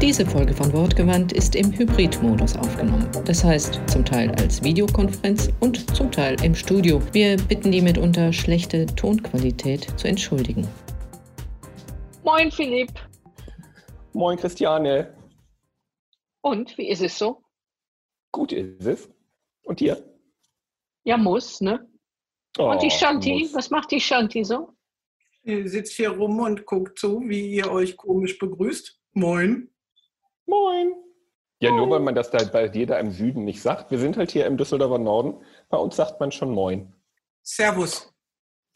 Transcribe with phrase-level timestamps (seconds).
[0.00, 3.08] Diese Folge von Wortgewandt ist im Hybridmodus aufgenommen.
[3.24, 7.00] Das heißt, zum Teil als Videokonferenz und zum Teil im Studio.
[7.12, 10.68] Wir bitten die mitunter schlechte Tonqualität zu entschuldigen.
[12.24, 12.90] Moin Philipp.
[14.12, 15.14] Moin Christiane.
[16.42, 17.42] Und wie ist es so?
[18.32, 19.08] Gut ist es.
[19.62, 20.04] Und dir?
[21.04, 21.88] Ja, muss, ne?
[22.58, 23.54] Oh, und die Shanti, muss.
[23.54, 24.70] was macht die Shanti so?
[25.44, 29.00] Ihr sitzt hier rum und guckt zu, wie ihr euch komisch begrüßt.
[29.12, 29.70] Moin.
[30.46, 30.94] Moin.
[31.60, 33.90] Ja, nur weil man das da bei dir da im Süden nicht sagt.
[33.90, 35.42] Wir sind halt hier im Düsseldorfer Norden.
[35.70, 36.92] Bei uns sagt man schon Moin.
[37.42, 38.12] Servus.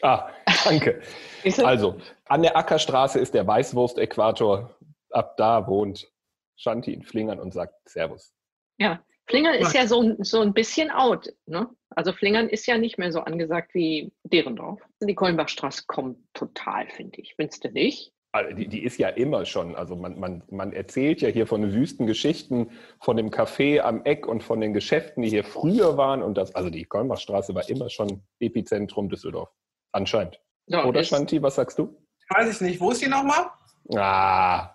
[0.03, 0.31] Ah,
[0.65, 1.03] danke.
[1.65, 4.77] Also, an der Ackerstraße ist der Weißwurst-Äquator.
[5.11, 6.11] Ab da wohnt
[6.57, 8.33] Shanti in Flingern und sagt Servus.
[8.79, 11.69] ja, Flingern ist ja so, ein- so ein bisschen out, ne?
[11.91, 14.81] Also Flingern ist ja nicht mehr so angesagt wie Derendorf.
[15.03, 17.35] Die Kollenbachstraße kommt total, finde ich.
[17.35, 18.13] Findest du nicht?
[18.33, 21.73] Also, die, die ist ja immer schon, also man, man, man erzählt ja hier von
[21.73, 22.71] wüsten Geschichten,
[23.01, 26.23] von dem Café am Eck und von den Geschäften, die hier früher waren.
[26.23, 29.51] Und das, also die Kolmbachstraße war immer schon Epizentrum Düsseldorf.
[29.93, 30.41] Anscheinend.
[30.67, 31.97] So, Oder Shanti, was sagst du?
[32.29, 32.81] Weiß ich nicht.
[32.81, 33.47] Wo ist die nochmal?
[33.97, 34.75] Ah.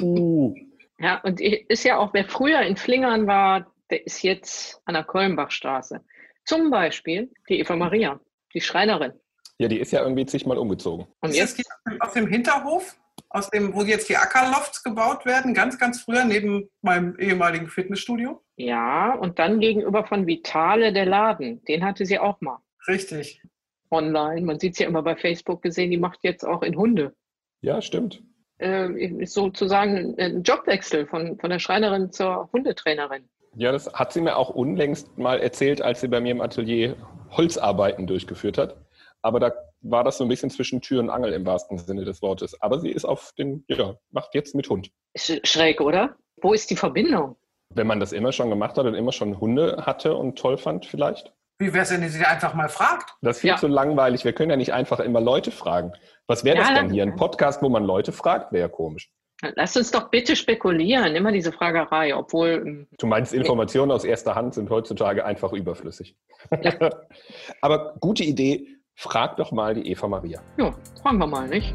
[0.00, 0.54] Uh.
[0.98, 5.04] Ja, und ist ja auch, wer früher in Flingern war, der ist jetzt an der
[5.04, 6.04] Kollenbachstraße.
[6.44, 8.20] Zum Beispiel die Eva Maria,
[8.54, 9.12] die Schreinerin.
[9.58, 11.06] Ja, die ist ja irgendwie zigmal umgezogen.
[11.20, 11.62] Und jetzt, die
[12.00, 12.96] aus dem Hinterhof?
[13.30, 18.42] Aus dem, wo jetzt die Ackerlofts gebaut werden, ganz, ganz früher, neben meinem ehemaligen Fitnessstudio?
[18.56, 21.62] ja, und dann gegenüber von Vitale der Laden.
[21.64, 23.42] Den hatte sie auch mal Richtig.
[23.90, 24.42] online.
[24.42, 27.14] Man sieht es ja immer bei Facebook gesehen, die macht jetzt auch in Hunde.
[27.60, 28.22] Ja, stimmt.
[28.58, 33.28] Äh, ist sozusagen ein Jobwechsel von, von der Schreinerin zur Hundetrainerin.
[33.54, 36.96] Ja, das hat sie mir auch unlängst mal erzählt, als sie bei mir im Atelier
[37.30, 38.85] Holzarbeiten durchgeführt hat.
[39.26, 42.22] Aber da war das so ein bisschen zwischen Tür und Angel im wahrsten Sinne des
[42.22, 42.60] Wortes.
[42.62, 44.92] Aber sie ist auf den, ja, macht jetzt mit Hund.
[45.14, 46.14] Ist schräg, oder?
[46.40, 47.34] Wo ist die Verbindung?
[47.74, 50.86] Wenn man das immer schon gemacht hat und immer schon Hunde hatte und toll fand,
[50.86, 51.32] vielleicht.
[51.58, 53.16] Wie wäre es, wenn ihr sie einfach mal fragt?
[53.20, 53.56] Das ist viel Ja.
[53.56, 54.24] zu langweilig.
[54.24, 55.92] Wir können ja nicht einfach immer Leute fragen.
[56.28, 57.02] Was wäre das Ja, denn hier?
[57.02, 59.10] Ein Podcast, wo man Leute fragt, wäre ja komisch.
[59.54, 64.34] Lass uns doch bitte spekulieren, immer diese Fragerei, obwohl ähm, Du meinst, Informationen aus erster
[64.34, 66.16] Hand sind heutzutage einfach überflüssig.
[67.60, 68.66] Aber gute Idee,
[68.96, 70.40] frag doch mal die Eva Maria.
[70.56, 71.74] Ja, fragen wir mal, nicht?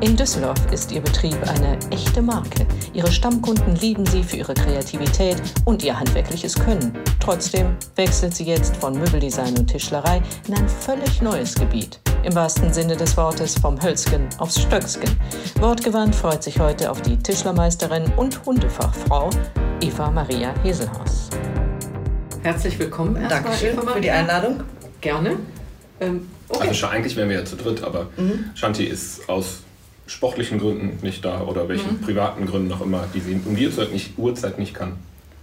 [0.00, 2.66] In Düsseldorf ist ihr Betrieb eine echte Marke.
[2.92, 6.92] Ihre Stammkunden lieben sie für ihre Kreativität und ihr handwerkliches Können.
[7.20, 12.00] Trotzdem wechselt sie jetzt von Möbeldesign und Tischlerei in ein völlig neues Gebiet.
[12.24, 15.10] Im wahrsten Sinne des Wortes vom Hölzgen aufs Stöcksken.
[15.60, 19.30] Wortgewandt freut sich heute auf die Tischlermeisterin und Hundefachfrau
[19.80, 21.30] Eva Maria Heselhaus.
[22.42, 24.10] Herzlich willkommen erstmal, Dankeschön Eva für die.
[24.10, 24.64] Einladung.
[25.02, 25.36] Gerne.
[26.00, 26.68] Ähm, okay.
[26.68, 28.06] Also eigentlich wären wir ja zu dritt, aber
[28.54, 29.58] Shanti ist aus
[30.06, 33.92] sportlichen Gründen nicht da oder welchen privaten Gründen auch immer, die sie um die Uhrzeit
[33.92, 34.94] nicht, Uhrzeit nicht kann.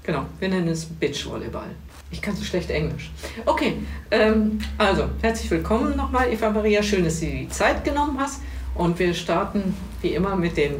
[0.03, 1.69] Genau, wir nennen es Beachvolleyball.
[2.11, 3.11] Ich kann so schlecht Englisch.
[3.45, 3.73] Okay,
[4.09, 6.81] ähm, also herzlich willkommen nochmal, Eva Maria.
[6.81, 8.41] Schön, dass du dir die Zeit genommen hast.
[8.75, 10.75] Und wir starten wie immer mit den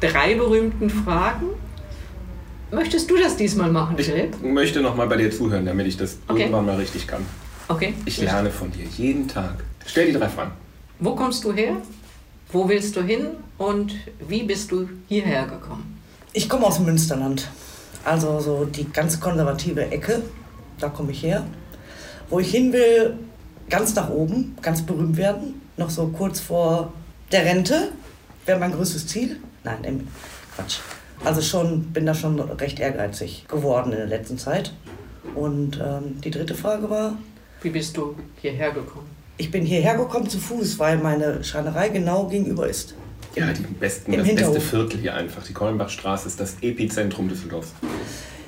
[0.00, 1.46] drei berühmten Fragen.
[2.70, 4.42] Möchtest du das diesmal machen, Ich Philipp?
[4.42, 6.40] möchte noch mal bei dir zuhören, damit ich das Okay.
[6.42, 7.26] irgendwann mal richtig kann.
[7.72, 7.94] Okay.
[8.04, 9.64] Ich lerne von dir jeden Tag.
[9.86, 10.52] Stell die drei Fragen.
[10.98, 11.78] Wo kommst du her?
[12.50, 13.28] Wo willst du hin?
[13.56, 13.94] Und
[14.28, 15.98] wie bist du hierher gekommen?
[16.34, 17.48] Ich komme aus dem Münsterland.
[18.04, 20.20] Also so die ganz konservative Ecke,
[20.78, 21.46] da komme ich her.
[22.28, 23.14] Wo ich hin will,
[23.70, 25.62] ganz nach oben, ganz berühmt werden.
[25.78, 26.92] Noch so kurz vor
[27.30, 27.92] der Rente,
[28.44, 29.38] wäre mein größtes Ziel.
[29.64, 30.06] Nein,
[30.56, 30.80] Quatsch.
[31.24, 34.74] Also schon, bin da schon recht ehrgeizig geworden in der letzten Zeit.
[35.34, 37.16] Und ähm, die dritte Frage war,
[37.62, 39.08] Wie bist du hierher gekommen?
[39.38, 42.94] ich bin hierher gekommen zu Fuß, weil meine Schreinerei genau gegenüber ist.
[43.34, 44.68] Ja, die besten, Im das beste Hinterhof.
[44.70, 45.42] Viertel hier einfach.
[45.42, 47.72] Die Kollenbachstraße ist das Epizentrum Düsseldorfs.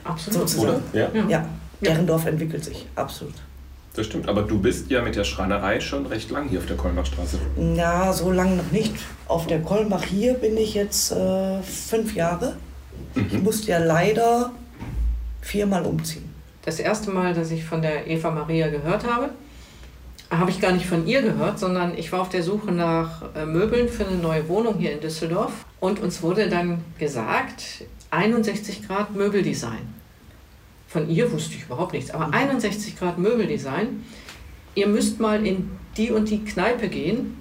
[0.04, 0.40] Absolut.
[0.40, 0.82] Sozusagen.
[0.92, 1.10] Oder?
[1.14, 1.48] Ja, Ja,
[1.80, 3.34] Derendorf entwickelt sich, absolut.
[3.96, 4.28] das stimmt.
[4.28, 7.38] Aber du bist ja mit der Schreinerei schon recht lang hier auf der Kollenbachstraße.
[7.56, 8.94] Na, so lange noch nicht.
[9.26, 12.56] Auf der Kolmach hier bin ich jetzt äh, fünf Jahre.
[13.16, 14.52] Ich musste ja leider
[15.40, 16.23] viermal umziehen.
[16.64, 19.30] Das erste Mal, dass ich von der Eva Maria gehört habe,
[20.30, 23.44] habe ich gar nicht von ihr gehört, sondern ich war auf der Suche nach äh,
[23.44, 25.66] Möbeln für eine neue Wohnung hier in Düsseldorf.
[25.80, 29.94] Und uns wurde dann gesagt, 61 Grad Möbeldesign.
[30.88, 34.04] Von ihr wusste ich überhaupt nichts, aber 61 Grad Möbeldesign.
[34.74, 37.36] Ihr müsst mal in die und die Kneipe gehen.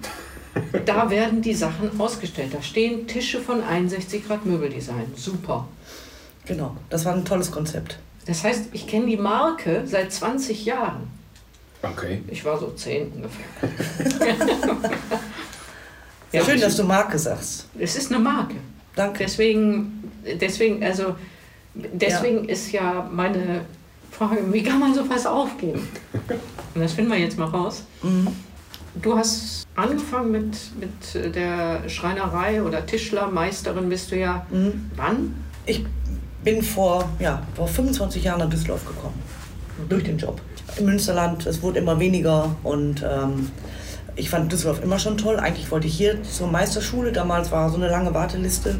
[0.84, 2.52] Da werden die Sachen ausgestellt.
[2.52, 5.12] Da stehen Tische von 61 Grad Möbeldesign.
[5.16, 5.66] Super.
[6.44, 7.98] Genau, das war ein tolles Konzept.
[8.26, 11.08] Das heißt, ich kenne die Marke seit 20 Jahren.
[11.82, 12.22] Okay.
[12.28, 13.44] Ich war so 10 ungefähr.
[16.34, 17.68] Ja, Schön, dass du Marke sagst.
[17.78, 18.56] Es ist eine Marke.
[18.96, 19.18] Danke.
[19.18, 20.10] Deswegen,
[20.40, 21.14] deswegen, also,
[21.74, 23.60] deswegen ist ja meine
[24.10, 25.88] Frage, wie kann man sowas aufgeben?
[26.74, 27.84] Und das finden wir jetzt mal raus.
[28.02, 28.28] Mhm.
[29.00, 34.44] Du hast angefangen mit, mit der Schreinerei oder Tischlermeisterin bist du ja.
[34.50, 34.90] Mhm.
[34.96, 35.36] Wann?
[35.66, 35.84] Ich
[36.44, 39.20] bin vor, ja, vor 25 Jahren nach Düsseldorf gekommen.
[39.88, 40.40] Durch den Job.
[40.78, 43.50] Im Münsterland, es wurde immer weniger und ähm,
[44.16, 45.38] ich fand Düsseldorf immer schon toll.
[45.38, 48.76] Eigentlich wollte ich hier zur Meisterschule, damals war so eine lange Warteliste.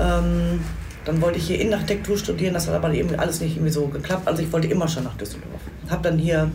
[0.00, 0.60] Ähm,
[1.04, 4.26] dann wollte ich hier Innenarchitektur studieren, das hat aber eben alles nicht irgendwie so geklappt.
[4.26, 5.60] Also ich wollte immer schon nach Düsseldorf.
[5.88, 6.50] Habe dann hier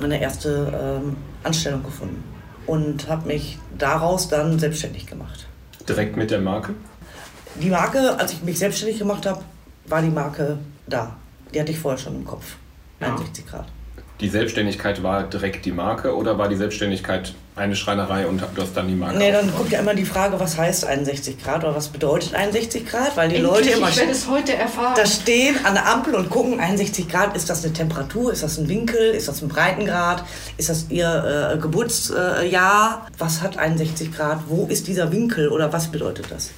[0.00, 2.22] meine erste ähm, Anstellung gefunden
[2.66, 5.46] und habe mich daraus dann selbstständig gemacht.
[5.88, 6.74] Direkt mit der Marke?
[7.60, 9.42] Die Marke, als ich mich selbstständig gemacht habe,
[9.86, 11.16] war die Marke da.
[11.52, 12.56] Die hatte ich vorher schon im Kopf.
[13.00, 13.08] Ja.
[13.08, 13.66] 61 Grad.
[14.20, 18.76] Die Selbstständigkeit war direkt die Marke oder war die Selbstständigkeit eine Schreinerei und du hast
[18.76, 19.16] dann die Marke?
[19.16, 22.84] Nee, dann kommt ja immer die Frage, was heißt 61 Grad oder was bedeutet 61
[22.84, 23.16] Grad?
[23.16, 24.94] Weil die Endlich, Leute immer ich werde es heute erfahren.
[24.96, 28.58] da stehen an der Ampel und gucken, 61 Grad, ist das eine Temperatur, ist das
[28.58, 30.24] ein Winkel, ist das ein Breitengrad,
[30.56, 33.06] ist das ihr äh, Geburtsjahr?
[33.06, 36.50] Äh, was hat 61 Grad, wo ist dieser Winkel oder was bedeutet das?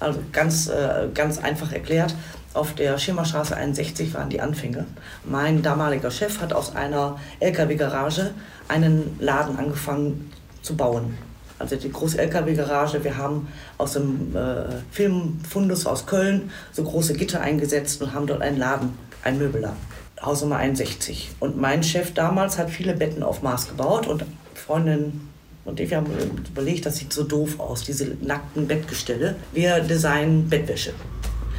[0.00, 2.14] Also ganz, äh, ganz einfach erklärt,
[2.52, 4.86] auf der Schirmerstraße 61 waren die Anfänge.
[5.24, 8.32] Mein damaliger Chef hat aus einer LKW-Garage
[8.66, 10.32] einen Laden angefangen
[10.62, 11.16] zu bauen.
[11.60, 13.04] Also die große LKW-Garage.
[13.04, 13.48] Wir haben
[13.78, 18.98] aus dem äh, Filmfundus aus Köln so große Gitter eingesetzt und haben dort einen Laden,
[19.22, 19.76] einen Möbelladen.
[20.22, 21.30] Hausnummer 61.
[21.38, 24.24] Und mein Chef damals hat viele Betten auf Maß gebaut und
[24.54, 25.28] Freundin
[25.64, 26.06] und ich haben
[26.50, 29.36] überlegt, das sieht so doof aus, diese nackten Bettgestelle.
[29.52, 30.92] Wir designen Bettwäsche.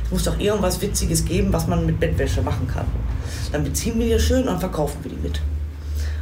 [0.05, 2.85] Es muss doch irgendwas Witziges geben, was man mit Bettwäsche machen kann.
[3.51, 5.39] Dann beziehen wir die schön und verkaufen wir die mit.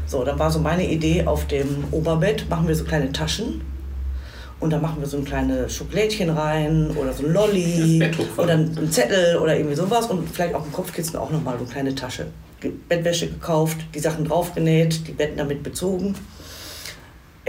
[0.06, 3.62] So, dann war so meine Idee, auf dem Oberbett machen wir so kleine Taschen.
[4.60, 8.92] Und dann machen wir so ein kleines Schokolädchen rein oder so ein Lolli oder ein
[8.92, 12.28] Zettel oder irgendwie sowas und vielleicht auch ein Kopfkissen auch nochmal so eine kleine Tasche.
[12.90, 16.14] Bettwäsche gekauft, die Sachen draufgenäht, die Betten damit bezogen.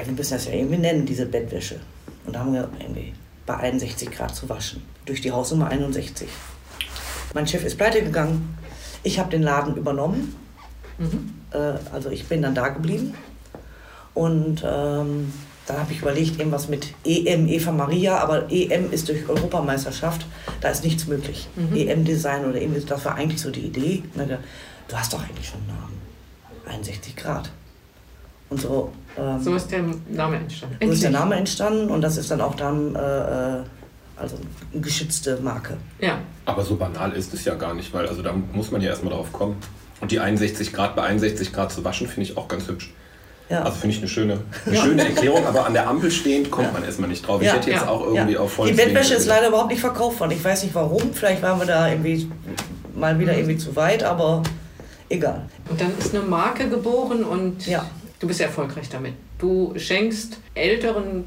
[0.01, 1.79] Ja, wir müssen das ja irgendwie nennen, diese Bettwäsche.
[2.25, 3.13] Und da haben wir irgendwie
[3.45, 4.83] bei 61 Grad zu waschen.
[5.05, 6.27] Durch die Hausnummer 61.
[7.35, 8.57] Mein Chef ist pleite gegangen.
[9.03, 10.35] Ich habe den Laden übernommen.
[11.51, 13.13] Äh, also ich bin dann da geblieben.
[14.15, 15.33] Und ähm,
[15.67, 20.27] dann habe ich überlegt, irgendwas mit EM, Eva Maria, aber EM ist durch Europameisterschaft,
[20.63, 21.49] da ist nichts möglich.
[21.77, 24.03] EM-Design oder irgendwie, das war eigentlich so die Idee.
[24.89, 26.01] Du hast doch eigentlich schon einen Namen.
[26.67, 27.51] 61 Grad.
[28.51, 30.77] Und so, ähm, So ist der Name entstanden.
[30.85, 31.11] so ist der.
[31.11, 33.63] Name entstanden und das ist dann auch dann äh, äh,
[34.17, 34.37] also
[34.73, 35.77] eine geschützte Marke.
[36.01, 36.19] Ja.
[36.45, 39.13] Aber so banal ist es ja gar nicht, weil also da muss man ja erstmal
[39.15, 39.57] drauf kommen.
[40.01, 42.93] Und die 61 Grad bei 61 Grad zu waschen, finde ich auch ganz hübsch.
[43.49, 43.63] Ja.
[43.63, 44.83] Also finde ich eine schöne, eine Ja.
[44.83, 47.41] schöne Erklärung, aber an der Ampel stehend kommt man erstmal nicht drauf.
[47.41, 47.55] Ich Ja.
[47.55, 47.89] hätte jetzt Ja.
[47.89, 48.41] auch irgendwie Ja.
[48.41, 50.33] auf voll Die Bettwäsche ist leider überhaupt nicht verkauft worden.
[50.33, 51.13] Ich weiß nicht warum.
[51.13, 52.31] Vielleicht waren wir da irgendwie
[52.95, 54.43] mal wieder irgendwie zu weit, aber
[55.09, 55.43] egal.
[55.69, 57.85] Und dann ist eine Marke geboren und Ja.
[58.21, 59.15] Du bist erfolgreich damit.
[59.39, 61.25] Du schenkst älteren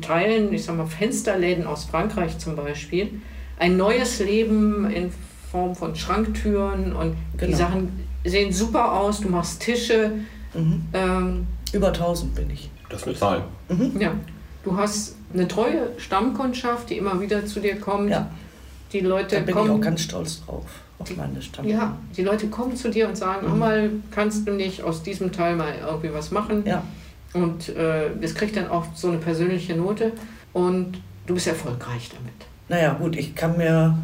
[0.00, 3.20] Teilen, ich sag mal Fensterläden aus Frankreich zum Beispiel,
[3.58, 5.12] ein neues Leben in
[5.50, 7.56] Form von Schranktüren und die Genau.
[7.56, 9.20] Sachen sehen super aus.
[9.20, 10.12] Du machst Tische.
[10.54, 10.82] Mhm.
[10.92, 12.70] Ähm, Über 1000 bin ich.
[12.88, 13.44] Das ist eine Zahl.
[13.98, 14.14] ja.
[14.64, 18.10] Du hast eine treue Stammkundschaft, die immer wieder zu dir kommt.
[18.10, 18.30] Ja.
[18.92, 19.70] Die Leute Da bin ich kommen.
[19.70, 20.64] auch ganz stolz drauf,
[21.02, 21.68] auf meine.
[21.68, 23.58] Ja, die Leute kommen zu dir und sagen, Mhm.
[23.58, 26.62] mal, kannst du nicht aus diesem Teil mal irgendwie was machen?
[26.66, 26.82] Ja.
[27.34, 30.12] Und äh, das kriegt dann auch so eine persönliche Note
[30.52, 32.34] und du bist erfolgreich damit.
[32.68, 33.96] Naja, gut, ich kann mir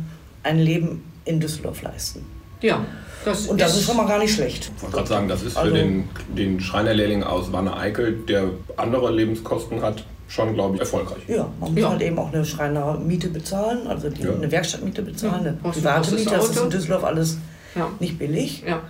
[0.42, 2.24] ein Leben in Düsseldorf leisten.
[2.62, 2.84] Ja,
[3.24, 4.70] das Und das ist schon mal gar nicht schlecht.
[4.76, 9.12] Ich wollte gerade sagen, das ist für Also- den, den Schreinerlehrling aus Wanne-Eickel, der andere
[9.12, 11.22] Lebenskosten hat, schon, glaube ich, erfolgreich.
[11.26, 11.88] Ja, man muss Ja.
[11.90, 14.32] halt eben auch eine Schreinermiete bezahlen, also die, Ja.
[14.34, 16.30] eine Werkstattmiete bezahlen, Ja, eine private Miete.
[16.30, 17.38] Das ist in Düsseldorf alles
[17.74, 18.62] Ja, nicht billig.
[18.66, 18.80] ja,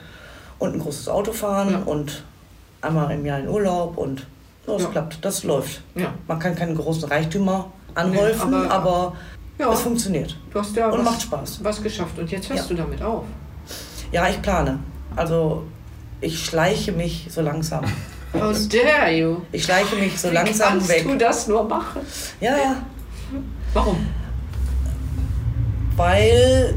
[0.58, 1.78] Und ein großes Auto fahren Ja.
[1.84, 2.24] und
[2.80, 4.26] einmal im Jahr in Urlaub und
[4.66, 4.88] so, das Ja.
[4.88, 5.82] klappt, das läuft.
[5.94, 6.12] ja.
[6.26, 9.16] Man kann keine großen Reichtümer anhäufen, Nee, aber, aber-
[9.58, 10.36] Ja, es funktioniert.
[10.52, 11.60] du hast ja Und was, macht Spaß.
[11.62, 12.76] was geschafft und jetzt hörst Ja.
[12.76, 13.24] du damit auf.
[14.10, 14.80] Ja, ich plane.
[15.14, 15.62] Also
[16.20, 17.84] ich schleiche mich so langsam.
[18.34, 19.42] How dare you?
[19.52, 21.04] Ich schleiche mich so Wie langsam kannst weg.
[21.04, 22.00] du das nur machen?
[22.40, 22.82] Ja, ja.
[23.74, 24.06] Warum?
[25.96, 26.74] weil,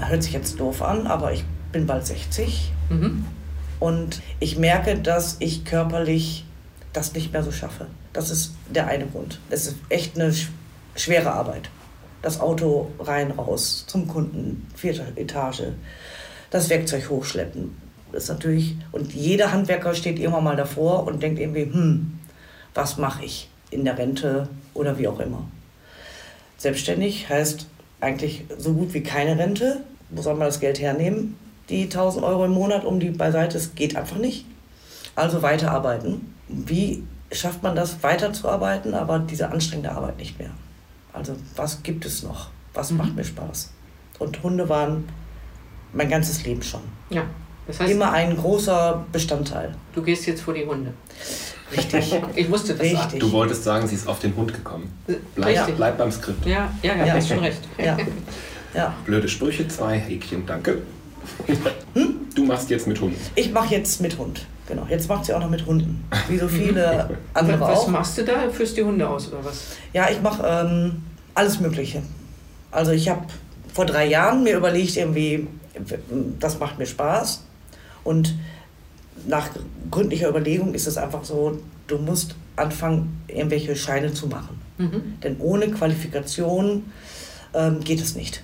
[0.00, 3.24] hört sich jetzt doof an, aber ich bin bald 60 Mhm.
[3.80, 6.44] und ich merke, dass ich körperlich
[6.92, 7.86] das nicht mehr so schaffe.
[8.12, 9.38] Das ist der eine Grund.
[9.50, 10.48] Es ist echt eine sch-
[10.96, 11.70] schwere Arbeit.
[12.20, 15.62] Das Auto rein, raus, zum Kunden, vierte Etage,
[16.50, 17.74] das Werkzeug hochschleppen.
[18.12, 22.18] Das ist natürlich, und jeder Handwerker steht irgendwann mal davor und denkt irgendwie, hm,
[22.74, 25.44] was mache ich in der Rente oder wie auch immer.
[26.56, 27.66] Selbstständig heißt
[28.00, 29.82] eigentlich so gut wie keine Rente.
[30.10, 31.36] Wo soll man das Geld hernehmen?
[31.68, 34.46] Die 1000 Euro im Monat um die beiseite, es geht einfach nicht.
[35.14, 36.34] Also weiterarbeiten.
[36.48, 40.50] Wie schafft man das, weiterzuarbeiten, aber diese anstrengende Arbeit nicht mehr?
[41.12, 42.50] Also was gibt es noch?
[42.74, 43.72] Was macht mir Spaß?
[44.18, 45.08] Und Hunde waren
[45.92, 46.82] mein ganzes Leben schon.
[47.10, 47.24] Ja.
[47.68, 49.74] Das heißt, Immer ein großer Bestandteil.
[49.94, 50.92] du gehst jetzt vor die Hunde.
[51.76, 52.14] Richtig.
[52.34, 52.96] Ich wusste das sagen.
[53.02, 53.20] Richtig.
[53.20, 54.90] Du wolltest sagen, sie ist auf den Hund gekommen.
[55.34, 55.76] Bleib, Richtig.
[55.76, 56.44] bleib beim Skript.
[56.46, 57.12] Ja, ja, ja, Ja.
[57.14, 57.60] hast schon recht.
[57.78, 57.96] Ja.
[58.74, 58.94] ja.
[59.04, 60.78] Blöde Sprüche, zwei Häkchen, danke.
[62.34, 63.16] Du machst jetzt mit Hunden.
[63.34, 64.46] Ich mache jetzt mit Hund.
[64.68, 64.86] Genau.
[64.88, 66.04] Jetzt macht sie auch noch mit Hunden.
[66.28, 67.88] Wie so viele andere Was auch.
[67.88, 68.48] machst du da?
[68.52, 69.64] Führst die Hunde aus oder was?
[69.92, 71.02] Ja, ich mache ähm,
[71.34, 72.00] alles Mögliche.
[72.70, 73.24] Also ich habe
[73.74, 75.48] vor drei Jahren mir überlegt, irgendwie,
[76.38, 77.42] das macht mir Spaß.
[78.08, 78.36] Und
[79.26, 79.50] nach
[79.90, 84.58] gründlicher Überlegung ist es einfach so, du musst anfangen, irgendwelche Scheine zu machen.
[84.78, 85.20] Mhm.
[85.22, 86.84] Denn ohne Qualifikation
[87.52, 88.42] ähm, geht es nicht.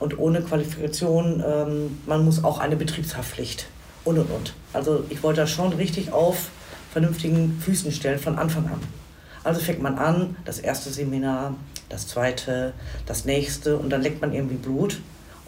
[0.00, 3.68] Und ohne Qualifikation, ähm, man muss auch eine Betriebshaftpflicht
[4.04, 4.52] und und und.
[4.74, 6.50] Also ich wollte das schon richtig auf
[6.92, 8.80] vernünftigen Füßen stellen von Anfang an.
[9.44, 11.54] Also fängt man an, das erste Seminar,
[11.88, 12.74] das zweite,
[13.06, 15.00] das nächste und dann leckt man irgendwie Blut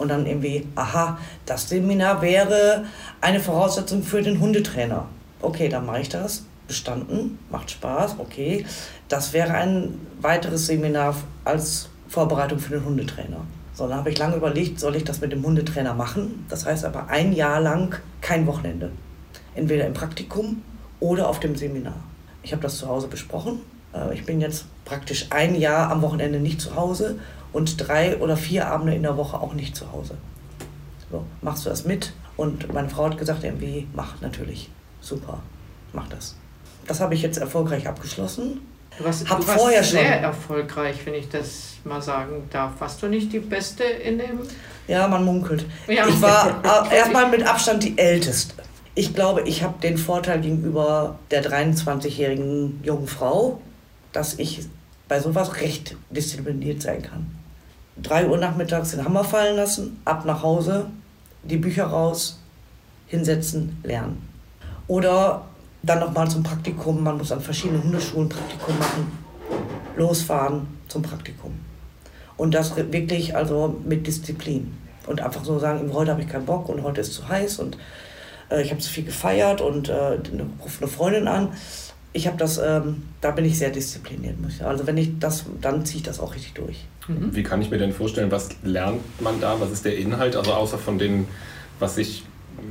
[0.03, 2.85] und dann irgendwie, aha, das Seminar wäre
[3.21, 5.07] eine Voraussetzung für den Hundetrainer.
[5.41, 6.45] Okay, dann mache ich das.
[6.69, 8.65] Bestanden, macht Spaß, okay.
[9.09, 13.39] Das wäre ein weiteres Seminar als Vorbereitung für den Hundetrainer.
[13.75, 16.47] So, dann habe ich lange überlegt, soll ich das mit dem Hundetrainer machen?
[16.49, 18.91] Das heißt aber ein Jahr lang kein Wochenende.
[19.55, 20.63] Entweder im Praktikum
[21.01, 21.97] oder auf dem Seminar.
[22.43, 23.61] Ich habe das zu Hause besprochen.
[23.93, 27.19] Äh, Ich bin jetzt praktisch ein Jahr am Wochenende nicht zu Hause
[27.53, 30.15] und drei oder vier Abende in der Woche auch nicht zu Hause.
[31.11, 32.13] So, machst du das mit?
[32.37, 34.71] Und meine Frau hat gesagt, irgendwie, mach natürlich.
[35.01, 35.41] Super,
[35.93, 36.37] mach das.
[36.87, 38.61] Das habe ich jetzt erfolgreich abgeschlossen.
[38.99, 42.73] Du warst, Hab du warst vorher sehr schon- erfolgreich, wenn ich das mal sagen darf.
[42.79, 44.41] Warst du nicht die Beste in dem?
[44.89, 45.65] Ja, man munkelt.
[45.89, 46.07] Ja.
[46.07, 48.55] Ich war erstmal mit Abstand die Älteste.
[48.95, 53.61] Ich glaube, ich habe den Vorteil gegenüber der 23-jährigen jungen Frau,
[54.13, 54.61] dass ich
[55.09, 57.31] bei sowas recht diszipliniert sein kann.
[58.01, 60.87] 3 Uhr nachmittags den Hammer fallen lassen, ab nach Hause,
[61.43, 62.39] die Bücher raus,
[63.07, 64.29] hinsetzen, lernen.
[64.89, 65.45] Oder
[65.83, 67.03] dann nochmal zum Praktikum.
[67.03, 69.19] Man muss an verschiedenen Hundeschulen Praktikum machen.
[69.97, 71.53] Losfahren zum Praktikum.
[72.37, 74.75] Und das wirklich also mit Disziplin.
[75.07, 77.77] Und einfach so sagen, heute habe ich keinen Bock und heute ist zu heiß und
[78.51, 80.19] äh, ich habe zu viel gefeiert und äh,
[80.63, 81.49] rufe eine Freundin an.
[82.15, 84.39] Ich habe das, ähm, da bin ich sehr diszipliniert.
[84.41, 86.85] muss ich- Also wenn ich das, dann ziehe ich das auch richtig durch.
[87.09, 89.59] Wie kann ich mir denn vorstellen, was lernt man da?
[89.61, 90.37] Was ist der Inhalt?
[90.37, 91.27] Also außer von dem,
[91.79, 92.25] was sich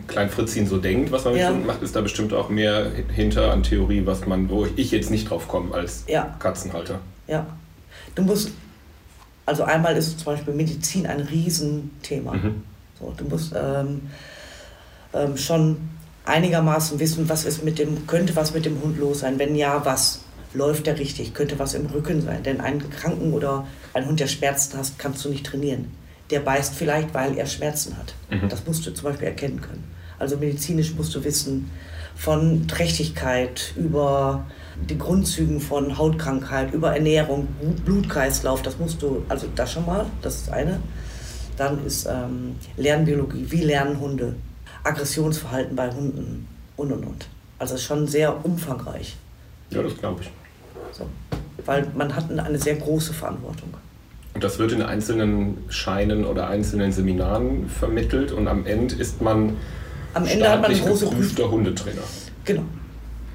[0.08, 1.50] Klein Fritzchen so denkt, was man mit Ja.
[1.50, 5.10] Hunden macht, ist da bestimmt auch mehr hinter an Theorie, was man, wo ich jetzt
[5.12, 6.34] nicht drauf komme als Ja.
[6.40, 7.00] Katzenhalter.
[7.28, 7.46] Ja.
[8.16, 8.52] Du musst,
[9.46, 12.34] also einmal ist zum Beispiel Medizin ein Riesenthema.
[12.34, 12.64] Mhm.
[13.00, 14.02] So, du musst ähm,
[15.14, 15.78] ähm, schon
[16.26, 19.40] einigermaßen wissen, was ist mit dem, könnte was mit dem Hund los sein.
[19.40, 20.22] Wenn ja, was?
[20.54, 21.34] Läuft der richtig?
[21.34, 22.44] Könnte was im Rücken sein?
[22.44, 25.92] Denn einen Kranken oder einen Hund, der Schmerzen hat, kannst du nicht trainieren.
[26.30, 28.14] Der beißt vielleicht, weil er Schmerzen hat.
[28.30, 28.50] Mhm.
[28.50, 29.84] Das musst du zum Beispiel erkennen können.
[30.20, 31.72] Also medizinisch musst du wissen,
[32.16, 34.46] von Trächtigkeit über
[34.90, 40.06] die Grundzügen von Hautkrankheit, über Ernährung, Blut- Blutkreislauf, das musst du, also das schon mal,
[40.22, 40.80] das ist eine.
[41.58, 44.36] Dann ist ähm, Lernbiologie, wie lernen Hunde,
[44.84, 46.48] Aggressionsverhalten bei Hunden
[46.78, 47.28] und und und.
[47.60, 49.16] Also schon sehr umfangreich,
[49.70, 50.30] Ja, das glaube ich.
[50.92, 51.06] so.
[51.66, 53.74] weil man hat eine sehr große Verantwortung.
[54.34, 59.58] Und das wird in einzelnen Scheinen oder einzelnen Seminaren vermittelt und am Ende ist man
[60.14, 61.10] Am Ende hat man eine große Prüfung.
[61.20, 62.02] geprüfter Hundetrainer.
[62.46, 62.64] Genau.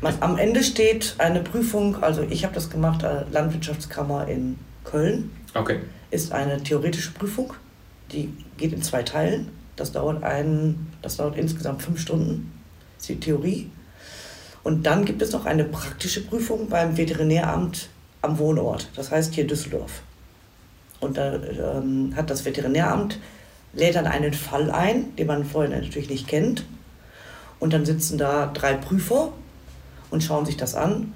[0.01, 5.31] Man, am Ende steht eine Prüfung, also ich habe das gemacht, äh, Landwirtschaftskammer in Köln,
[5.55, 5.79] Okay.
[6.11, 7.55] ist eine theoretische Prüfung,
[8.13, 9.49] die geht in zwei Teilen.
[9.77, 12.53] Das dauert, ein, das dauert insgesamt fünf Stunden,
[12.99, 13.71] ist die Theorie.
[14.65, 17.89] Und dann gibt es noch eine praktische Prüfung beim Veterinäramt
[18.23, 20.03] am Wohnort, das heißt hier Düsseldorf.
[20.99, 23.21] Und da ähm, hat das Veterinäramt,
[23.75, 26.65] lädt dann einen Fall ein, den man vorher natürlich nicht kennt.
[27.61, 29.33] Und dann sitzen da drei Prüfer
[30.11, 31.13] und schauen sich das an,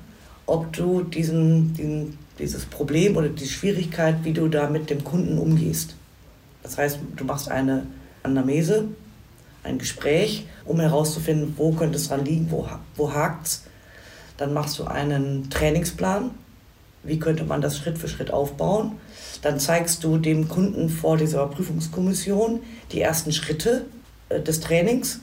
[0.47, 5.39] ob du diesen, diesen, dieses Problem oder die Schwierigkeit, wie du da mit dem Kunden
[5.39, 5.95] umgehst.
[6.63, 7.87] Das heißt, du machst eine
[8.23, 8.89] Anamnese,
[9.63, 13.65] ein Gespräch, um herauszufinden, wo könnte es dran liegen, wo, wo hakt es.
[14.37, 16.31] Dann machst du einen Trainingsplan,
[17.03, 18.93] wie könnte man das Schritt für Schritt aufbauen.
[19.43, 22.61] Dann zeigst du dem Kunden vor dieser Prüfungskommission
[22.93, 23.87] die ersten Schritte
[24.29, 25.21] äh, des Trainings.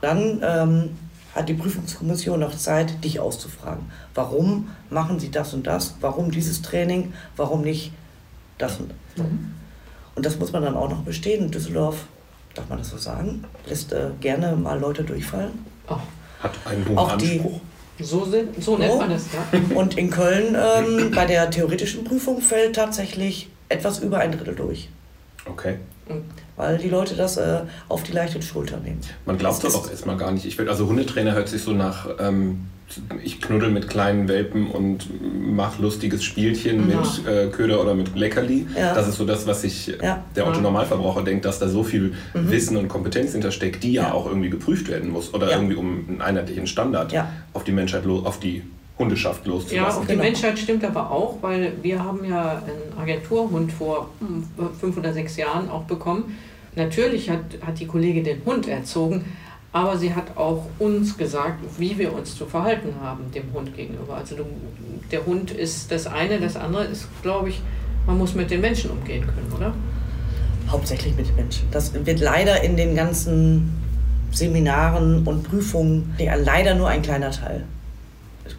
[0.00, 0.90] Dann ähm,
[1.34, 3.90] hat die Prüfungskommission noch Zeit, dich auszufragen.
[4.14, 5.96] Warum machen sie das und das?
[6.00, 7.12] Warum dieses Training?
[7.36, 7.92] Warum nicht
[8.58, 9.26] das und das?
[9.26, 9.54] Mhm.
[10.14, 11.44] Und das muss man dann auch noch bestehen.
[11.44, 12.06] In Düsseldorf,
[12.54, 15.66] darf man das so sagen, lässt äh, gerne mal Leute durchfallen.
[15.88, 15.96] Oh.
[16.40, 17.60] Hat einen hohen auch Anspruch.
[17.98, 18.26] Die, so,
[18.60, 19.76] so nennt man das, ja.
[19.76, 24.88] Und in Köln ähm, bei der theoretischen Prüfung fällt tatsächlich etwas über ein Drittel durch.
[25.46, 25.78] Okay.
[26.56, 29.00] Weil die Leute das äh, auf die leichte Schulter nehmen.
[29.26, 30.44] Man glaubt das auch erstmal gar nicht.
[30.44, 32.66] Ich will, also Hundetrainer hört sich so nach, ähm,
[33.22, 35.08] ich knuddel mit kleinen Welpen und
[35.54, 36.96] mache lustiges Spielchen ja.
[36.96, 38.66] mit äh, Köder oder mit Leckerli.
[38.76, 38.94] Ja.
[38.94, 40.22] Das ist so das, was sich ja.
[40.36, 42.50] der Otto Normalverbraucher denkt, dass da so viel mhm.
[42.50, 46.20] Wissen und Kompetenz hintersteckt, die ja, auch irgendwie geprüft werden muss oder irgendwie um einen
[46.20, 47.14] einheitlichen Standard
[47.52, 48.62] auf die Menschheit, auf die
[48.98, 49.76] Hundeschaft loszulassen.
[49.76, 50.22] Ja, auf die genau.
[50.22, 54.44] Menschheit stimmt aber auch, weil wir haben ja einen Agenturhund vor hm,
[54.78, 56.36] fünf oder sechs Jahren auch bekommen.
[56.76, 59.24] Natürlich hat, hat die Kollegin den Hund erzogen,
[59.74, 64.14] aber sie hat auch uns gesagt, wie wir uns zu verhalten haben dem Hund gegenüber.
[64.14, 64.36] Also
[65.10, 67.60] der Hund ist das eine, das andere ist, glaube ich,
[68.06, 69.74] man muss mit den Menschen umgehen können, oder?
[70.68, 71.66] Hauptsächlich mit den Menschen.
[71.72, 73.76] Das wird leider in den ganzen
[74.30, 77.64] Seminaren und Prüfungen leider nur ein kleiner Teil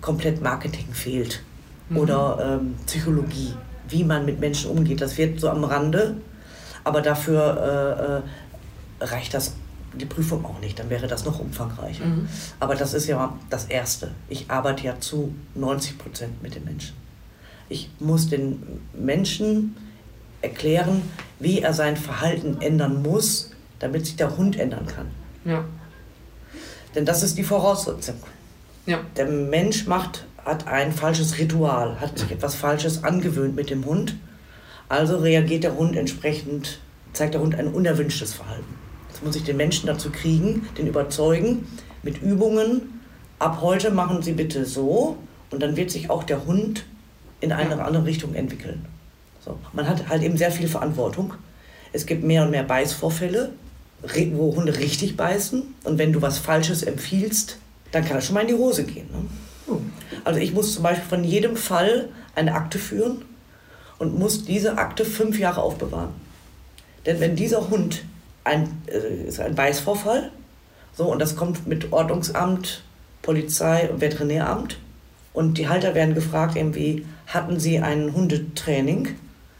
[0.02, 1.44] komplett Marketing fehlt
[1.88, 1.98] mhm.
[1.98, 3.54] oder ähm, Psychologie,
[3.88, 5.00] wie man mit Menschen umgeht.
[5.00, 6.16] Das wird so am Rande,
[6.84, 8.22] aber dafür
[9.02, 9.54] äh, äh, reicht das
[9.98, 12.06] die Prüfung auch nicht, dann wäre das noch umfangreicher.
[12.06, 12.28] Mhm.
[12.60, 14.12] Aber das ist ja das Erste.
[14.30, 16.96] Ich arbeite ja zu 90 Prozent mit den Menschen.
[17.70, 19.76] Ich muss den Menschen
[20.42, 21.02] erklären,
[21.40, 25.08] wie er sein Verhalten ändern muss, damit sich der Hund ändern kann.
[25.44, 25.66] Ja.
[26.94, 28.16] Denn das ist die Voraussetzung.
[28.86, 29.00] Ja.
[29.18, 34.16] Der Mensch macht, hat ein falsches Ritual, hat sich etwas Falsches angewöhnt mit dem Hund.
[34.88, 36.80] Also reagiert der Hund entsprechend,
[37.14, 38.85] zeigt der Hund ein unerwünschtes Verhalten.
[39.16, 41.66] Jetzt muss ich den Menschen dazu kriegen, den überzeugen,
[42.04, 43.00] mit Übungen,
[43.40, 45.16] ab heute machen Sie bitte so
[45.52, 46.84] und dann wird sich auch der Hund
[47.40, 48.84] in eine andere Richtung entwickeln.
[49.40, 49.58] So.
[49.72, 51.34] Man hat halt eben sehr viel Verantwortung.
[51.94, 53.54] Es gibt mehr und mehr Beißvorfälle,
[54.34, 55.64] wo Hunde richtig beißen.
[55.86, 57.58] Und wenn du was Falsches empfiehlst,
[57.94, 59.08] dann kann das schon mal in die Hose gehen.
[59.14, 59.78] Ne?
[60.26, 63.24] Also ich muss zum Beispiel von jedem Fall eine Akte führen
[63.98, 66.10] und muss diese Akte fünf Jahre aufbewahren.
[67.06, 68.04] Denn wenn dieser Hund
[68.46, 70.32] ein, äh, ist ein Beißvorfall,
[70.98, 72.84] so, und das kommt mit Ordnungsamt,
[73.22, 74.78] Polizei und Veterinäramt,
[75.36, 79.10] und die Halter werden gefragt, irgendwie, hatten sie ein Hundetraining?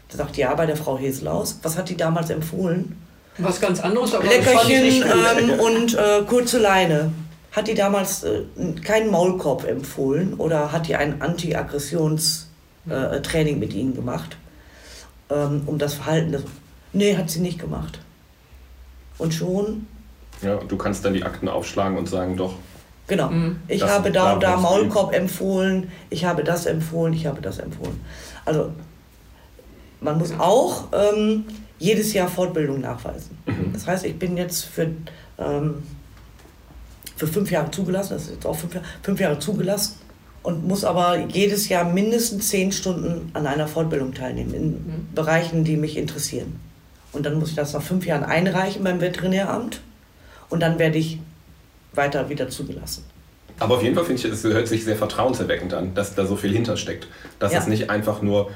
[0.08, 1.58] Da sagt ja, bei der Frau Heselaus.
[1.62, 2.96] Was hat die damals empfohlen?
[3.38, 7.12] Was ganz anderes, aber Leckerchen ähm, und äh, kurze Leine.
[7.52, 8.44] Hat die damals äh,
[8.82, 14.38] keinen Maulkorb empfohlen oder hat die ein Anti-Aggressions-Training äh, mit ihnen gemacht,
[15.28, 16.44] ähm, um das Verhalten des.
[16.94, 17.98] Nee, hat sie nicht gemacht.
[19.18, 19.86] Und schon.
[20.42, 22.54] Ja, du kannst dann die Akten aufschlagen und sagen, doch.
[23.06, 23.30] Genau.
[23.30, 23.60] Mhm.
[23.68, 27.58] Ich das habe da und da Maulkorb empfohlen, ich habe das empfohlen, ich habe das
[27.58, 28.00] empfohlen.
[28.44, 28.72] Also
[30.00, 31.44] man muss auch ähm,
[31.78, 33.38] jedes Jahr Fortbildung nachweisen.
[33.46, 33.72] Mhm.
[33.72, 34.90] Das heißt, ich bin jetzt für
[35.38, 35.82] ähm,
[37.16, 39.96] für fünf Jahre zugelassen, das ist jetzt auch fünf Jahre, fünf Jahre zugelassen
[40.42, 45.08] und muss aber jedes Jahr mindestens zehn Stunden an einer Fortbildung teilnehmen in mhm.
[45.14, 46.60] Bereichen, die mich interessieren.
[47.16, 49.80] Und dann muss ich das nach fünf Jahren einreichen beim Veterinäramt
[50.50, 51.18] und dann werde ich
[51.94, 53.04] weiter wieder zugelassen.
[53.58, 56.36] Aber auf jeden Fall finde ich, es hört sich sehr vertrauenserweckend an, dass da so
[56.36, 57.08] viel hintersteckt.
[57.38, 57.60] Dass ja.
[57.60, 58.50] es nicht einfach nur,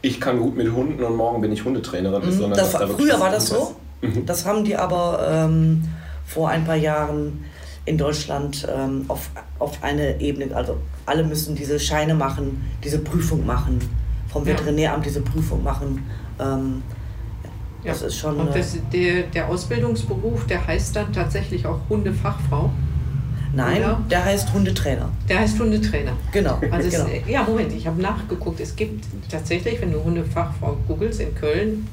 [0.00, 2.86] ich kann gut mit Hunden und morgen bin ich Hundetrainerin mhm, sondern das, dass da
[2.88, 3.76] Früher war das so.
[4.00, 4.24] Mhm.
[4.24, 5.84] Das haben die aber ähm,
[6.26, 7.44] vor ein paar Jahren
[7.84, 13.44] in Deutschland ähm, auf, auf eine Ebene, also alle müssen diese Scheine machen, diese Prüfung
[13.44, 13.80] machen,
[14.32, 16.06] vom Veterinäramt diese Prüfung machen.
[16.38, 16.82] Ähm,
[17.84, 17.92] ja.
[17.92, 18.36] Das ist schon.
[18.36, 22.70] Und das, der, der Ausbildungsberuf, der heißt dann tatsächlich auch Hundefachfrau?
[23.54, 24.00] Nein, Oder?
[24.10, 25.08] der heißt Hundetrainer.
[25.28, 26.12] Der heißt Hundetrainer.
[26.32, 26.58] Genau.
[26.70, 27.06] Also genau.
[27.06, 28.60] Es, ja, Moment, ich habe nachgeguckt.
[28.60, 31.86] Es gibt tatsächlich, wenn du Hundefachfrau googelst in Köln,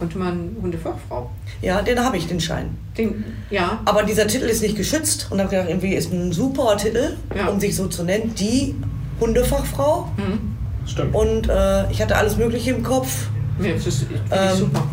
[0.00, 1.30] und man Hundefachfrau.
[1.60, 2.76] Ja, den habe ich, den Schein.
[2.96, 3.80] Den, ja.
[3.84, 7.48] Aber dieser Titel ist nicht geschützt und habe gedacht, irgendwie ist ein super Titel, ja.
[7.48, 8.76] um sich so zu nennen, die
[9.20, 10.08] Hundefachfrau.
[10.16, 10.56] Mhm.
[10.86, 11.14] Stimmt.
[11.14, 13.28] Und äh, ich hatte alles Mögliche im Kopf.
[13.60, 14.84] Ja, das ist ähm, super.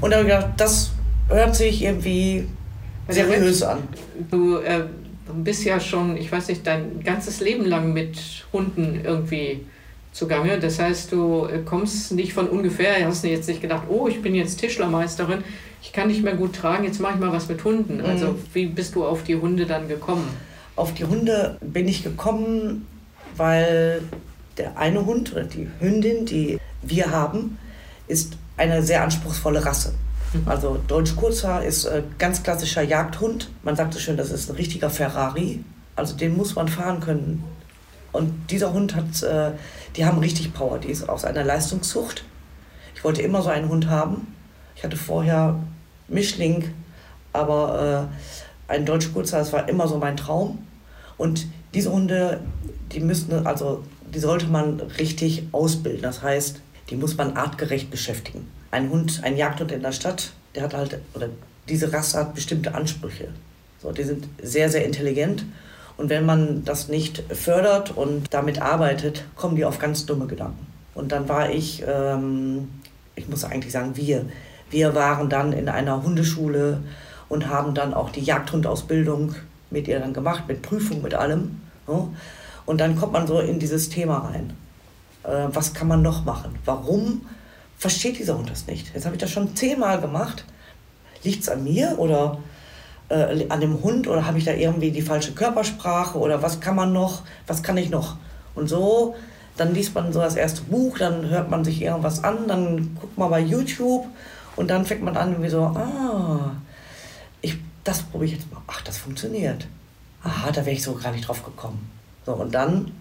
[0.00, 0.90] Und dann habe ich gedacht, das
[1.28, 2.46] hört sich irgendwie
[3.08, 3.78] also seriös an.
[4.30, 4.84] Du äh,
[5.34, 8.18] bist ja schon, ich weiß nicht, dein ganzes Leben lang mit
[8.52, 9.64] Hunden irgendwie
[10.12, 10.58] zugange.
[10.58, 14.34] Das heißt, du äh, kommst nicht von ungefähr, hast jetzt nicht gedacht, oh, ich bin
[14.34, 15.44] jetzt Tischlermeisterin,
[15.82, 18.00] ich kann nicht mehr gut tragen, jetzt mache ich mal was mit Hunden.
[18.00, 18.36] Also Mhm.
[18.54, 20.28] wie bist du auf die Hunde dann gekommen?
[20.74, 22.86] Auf die Hunde bin ich gekommen,
[23.36, 24.02] weil
[24.58, 27.58] der eine Hund oder die Hündin, die wir haben,
[28.08, 29.94] ist eine sehr anspruchsvolle Rasse.
[30.44, 33.50] Also Deutsch Kurzhaar ist äh, ganz klassischer Jagdhund.
[33.62, 35.64] Man sagt so schön, das ist ein richtiger Ferrari.
[35.94, 37.44] Also den muss man fahren können.
[38.12, 39.52] Und dieser Hund hat, äh,
[39.96, 40.78] die haben richtig Power.
[40.78, 42.24] Die ist aus einer Leistungszucht.
[42.94, 44.34] Ich wollte immer so einen Hund haben.
[44.74, 45.58] Ich hatte vorher
[46.08, 46.70] Mischling,
[47.32, 48.08] aber
[48.68, 50.66] äh, ein Deutsch Kurzhaar, das war immer so mein Traum.
[51.16, 52.40] Und diese Hunde,
[52.92, 53.82] die müssen, also
[54.14, 56.02] die sollte man richtig ausbilden.
[56.02, 58.46] Das heißt, die muss man artgerecht beschäftigen.
[58.70, 61.28] Ein Hund, ein Jagdhund in der Stadt, der hat halt, oder
[61.68, 63.28] diese Rasse hat bestimmte Ansprüche.
[63.82, 65.44] So, die sind sehr, sehr intelligent.
[65.96, 70.66] Und wenn man das nicht fördert und damit arbeitet, kommen die auf ganz dumme Gedanken.
[70.94, 72.68] Und dann war ich, ähm,
[73.14, 74.26] ich muss eigentlich sagen, wir,
[74.70, 76.80] wir waren dann in einer Hundeschule
[77.28, 79.34] und haben dann auch die Jagdhundausbildung
[79.70, 81.60] mit ihr dann gemacht, mit Prüfung, mit allem.
[81.88, 82.08] Ja.
[82.66, 84.52] Und dann kommt man so in dieses Thema rein.
[85.26, 86.58] Äh, was kann man noch machen?
[86.64, 87.22] Warum
[87.76, 88.94] versteht dieser Hund das nicht?
[88.94, 90.44] Jetzt habe ich das schon zehnmal gemacht.
[91.24, 92.38] Liegt es an mir oder
[93.08, 96.76] äh, an dem Hund oder habe ich da irgendwie die falsche Körpersprache oder was kann
[96.76, 98.16] man noch, was kann ich noch?
[98.54, 99.16] Und so,
[99.56, 103.18] dann liest man so das erste Buch, dann hört man sich irgendwas an, dann guckt
[103.18, 104.06] man bei YouTube
[104.54, 106.52] und dann fängt man an irgendwie so, ah,
[107.40, 108.60] ich, das probiere ich jetzt mal.
[108.66, 109.66] Ach, das funktioniert.
[110.22, 111.90] Aha, da wäre ich so gar nicht drauf gekommen.
[112.24, 112.92] So, und dann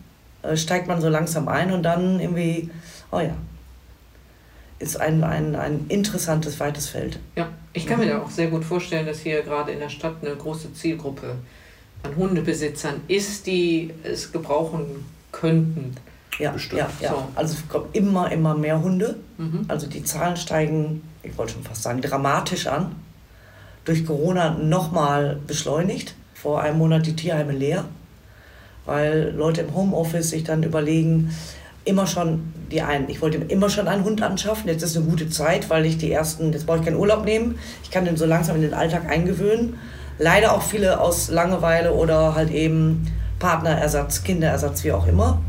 [0.55, 2.69] steigt man so langsam ein und dann irgendwie,
[3.11, 3.35] oh ja,
[4.79, 7.19] ist ein, ein, ein interessantes, weites Feld.
[7.35, 10.15] Ja, ich kann mir da auch sehr gut vorstellen, dass hier gerade in der Stadt
[10.21, 11.35] eine große Zielgruppe
[12.03, 15.95] an Hundebesitzern ist, die es gebrauchen könnten.
[16.39, 16.79] Ja, Bestimmt.
[16.79, 17.09] ja, ja.
[17.11, 17.27] So.
[17.35, 19.15] Also es kommen immer, immer mehr Hunde.
[19.37, 19.65] Mhm.
[19.67, 22.95] Also die Zahlen steigen, ich wollte schon fast sagen, dramatisch an.
[23.85, 26.15] Durch Corona nochmal beschleunigt.
[26.33, 27.85] Vor einem Monat die Tierheime leer,
[28.85, 31.31] weil Leute im Homeoffice sich dann überlegen,
[31.85, 34.67] immer schon die einen, ich wollte immer schon einen Hund anschaffen.
[34.67, 37.59] Jetzt ist eine gute Zeit, weil ich die ersten, jetzt brauche ich keinen Urlaub nehmen.
[37.83, 39.77] Ich kann den so langsam in den Alltag eingewöhnen.
[40.17, 43.05] Leider auch viele aus Langeweile oder halt eben
[43.39, 45.41] Partnerersatz, Kinderersatz, wie auch immer.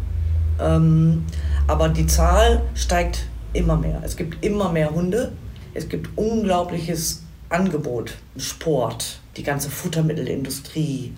[0.61, 1.25] Ähm,
[1.67, 4.01] aber die Zahl steigt immer mehr.
[4.05, 5.33] Es gibt immer mehr Hunde.
[5.73, 8.15] Es gibt unglaubliches Angebot.
[8.37, 11.13] Sport, die ganze Futtermittelindustrie,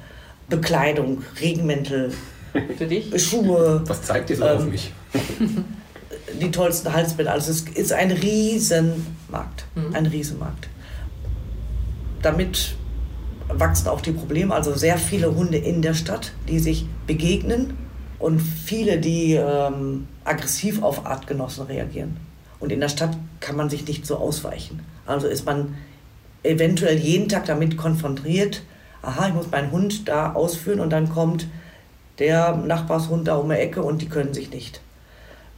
[0.48, 2.12] Bekleidung, Regenmäntel,
[2.76, 3.22] Für dich?
[3.22, 4.92] Schuhe, Was zeigt ihr so Ähm, auf mich?
[6.40, 7.32] die tollsten Halsbänder.
[7.32, 9.64] Also es ist ein Riesenmarkt.
[9.74, 9.94] Mhm.
[9.94, 10.68] Ein Riesenmarkt.
[12.22, 12.74] Damit
[13.48, 14.54] wachsen auch die Probleme.
[14.54, 17.76] Also sehr viele Hunde in der Stadt, die sich begegnen
[18.18, 22.16] und viele, die ähm, aggressiv auf Artgenossen reagieren.
[22.61, 24.80] Und in der Stadt kann man sich nicht so ausweichen.
[25.06, 25.74] Also ist man
[26.42, 28.62] eventuell jeden Tag damit konfrontiert,
[29.09, 31.47] aha, ich muss meinen Hund da ausführen und dann kommt
[32.18, 34.81] der Nachbarshund da um die Ecke und die können sich nicht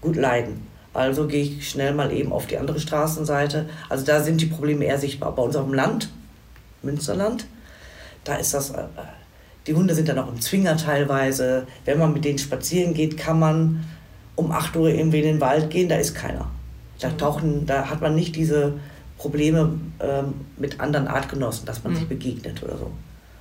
[0.01, 0.67] gut leiden.
[0.93, 3.69] Also gehe ich schnell mal eben auf die andere Straßenseite.
[3.89, 5.35] Also da sind die Probleme eher sichtbar.
[5.35, 6.11] Bei uns auf dem Land,
[6.83, 7.47] Münsterland,
[8.25, 8.83] da ist das, äh,
[9.67, 11.67] die Hunde sind dann auch im Zwinger teilweise.
[11.85, 13.85] Wenn man mit denen spazieren geht, kann man
[14.37, 16.51] um 8 Uhr irgendwie in den Wald gehen, da ist keiner.
[16.99, 18.75] Da, tauchen, da hat man nicht diese
[19.17, 21.97] Probleme ähm, mit anderen Artgenossen, dass man Mhm.
[21.99, 22.91] sich begegnet oder so.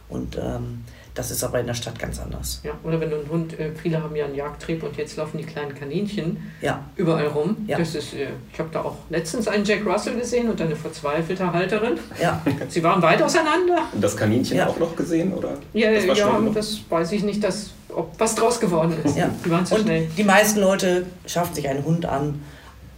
[0.10, 2.62] Und ähm, das ist aber in der Stadt ganz anders.
[2.64, 5.38] Ja, oder wenn du einen Hund, äh, viele haben ja einen Jagdtrieb und jetzt laufen
[5.38, 7.58] die kleinen Kaninchen Ja, überall rum.
[7.68, 7.78] Ja.
[7.78, 11.52] Das ist, äh, ich habe da auch letztens einen Jack Russell gesehen und eine verzweifelte
[11.52, 12.00] Halterin.
[12.22, 12.42] ja.
[12.70, 13.84] Sie waren weit auseinander.
[14.00, 14.68] Das Kaninchen Ja.
[14.68, 15.34] auch noch gesehen?
[15.34, 15.58] Oder?
[15.74, 19.18] Ja, das ja das weiß ich nicht, dass, ob was draus geworden ist.
[19.18, 19.30] Ja.
[19.46, 20.08] Die waren zu Und schnell.
[20.18, 22.42] die meisten Leute schaffen sich einen Hund an,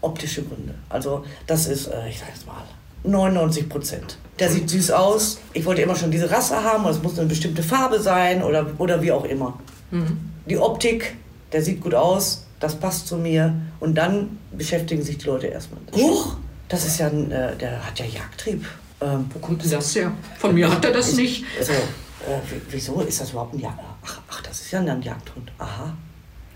[0.02, 0.76] optische Gründe.
[0.90, 2.56] Also das ist, äh, ich sag jetzt mal,
[3.04, 4.18] 99 Prozent.
[4.42, 5.40] Der sieht süß aus.
[5.54, 8.66] Ich wollte immer schon diese Rasse haben, oder es muss eine bestimmte Farbe sein oder,
[8.80, 9.60] oder wie auch immer.
[9.92, 10.18] Mhm.
[10.48, 11.16] Die Optik,
[11.54, 13.54] der sieht gut aus, das passt zu mir.
[13.80, 15.80] Und dann beschäftigen sich die Leute erstmal.
[15.94, 18.66] Huch, das ist ja ein, äh, der hat ja Jagdtrieb.
[19.00, 20.12] Ähm, Wo kommt denn das her?
[20.40, 21.46] Von mir hat er das nicht.
[21.60, 23.80] also, äh, wieso ist das überhaupt ein Jagd?
[24.04, 25.52] Ach, ach, das ist ja ein Jagdhund.
[25.60, 25.96] Aha.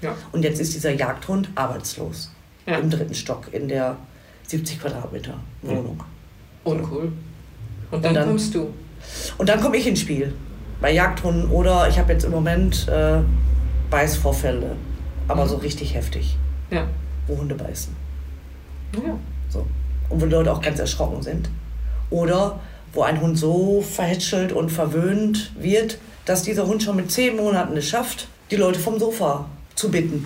[0.02, 0.16] Ja.
[0.32, 2.32] Und jetzt ist dieser Jagdhund arbeitslos.
[2.66, 2.78] Ja.
[2.78, 3.96] Im dritten Stock in der
[4.48, 6.04] 70 Quadratmeter Wohnung.
[6.64, 7.12] Uncool.
[7.92, 8.70] Und dann, Und dann- kommst du.
[9.38, 10.34] Und dann komme ich ins Spiel.
[10.82, 13.20] Bei Jagdhunden oder ich habe jetzt im Moment äh,
[13.90, 14.76] Beißvorfälle.
[15.28, 15.50] Aber Mhm.
[15.50, 16.38] so richtig heftig,
[16.72, 16.86] Ja.
[17.28, 17.96] wo Hunde beißen.
[18.94, 19.18] ja.
[19.50, 19.66] So.
[20.10, 21.50] Und wo Leute auch ganz erschrocken sind.
[22.10, 22.60] Oder
[22.94, 27.76] wo ein Hund so verhätschelt und verwöhnt wird, dass dieser Hund schon mit zehn Monaten
[27.78, 29.46] es schafft, die Leute vom Sofa
[29.76, 30.26] zu bitten.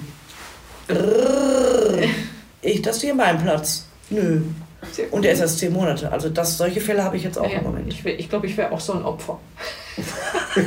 [2.63, 3.85] Liegt das hier mein Platz?
[4.09, 4.41] Nö.
[4.91, 6.11] Sehr Und er ist erst zehn Monate.
[6.11, 7.87] Also das, solche Fälle habe ich jetzt auch Ja, im Moment.
[7.93, 9.39] ich glaube, ich, glaub, ich wäre auch so ein Opfer.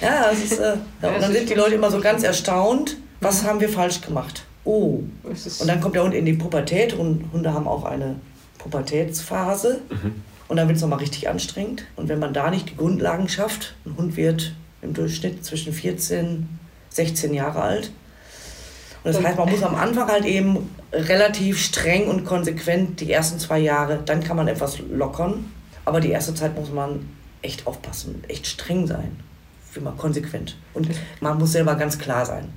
[0.00, 3.44] Ja, das ist, äh, ja, und dann sind die Leute immer so ganz erstaunt, was
[3.44, 4.44] haben wir falsch gemacht?
[4.64, 5.00] Oh.
[5.22, 8.16] Und dann kommt der Hund in die Pubertät und Hunde haben auch eine
[8.58, 9.80] Pubertätsphase.
[10.48, 11.84] Und dann wird es nochmal richtig anstrengend.
[11.94, 16.48] Und wenn man da nicht die Grundlagen schafft, ein Hund wird im Durchschnitt zwischen 14,
[16.90, 17.92] 16 Jahre alt.
[19.04, 23.38] Und das heißt, man muss am Anfang halt eben relativ streng und konsequent die ersten
[23.38, 25.50] zwei Jahre, dann kann man etwas lockern.
[25.84, 27.08] Aber die erste Zeit muss man
[27.42, 29.16] echt aufpassen, echt streng sein.
[29.74, 30.56] Immer konsequent.
[30.74, 30.88] Und
[31.20, 32.48] man muss selber ganz klar sein.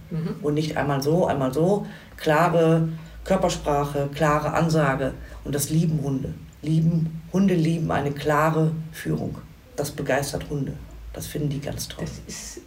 [0.42, 1.88] Und nicht einmal so, einmal so.
[2.18, 2.90] Klare
[3.26, 5.14] Körpersprache, klare Ansage.
[5.44, 6.34] Und das lieben Hunde.
[6.62, 9.38] Lieben, Hunde lieben eine klare Führung.
[9.76, 10.74] Das begeistert Hunde.
[11.12, 12.06] Das finden die ganz toll.
[12.06, 12.62] das ist,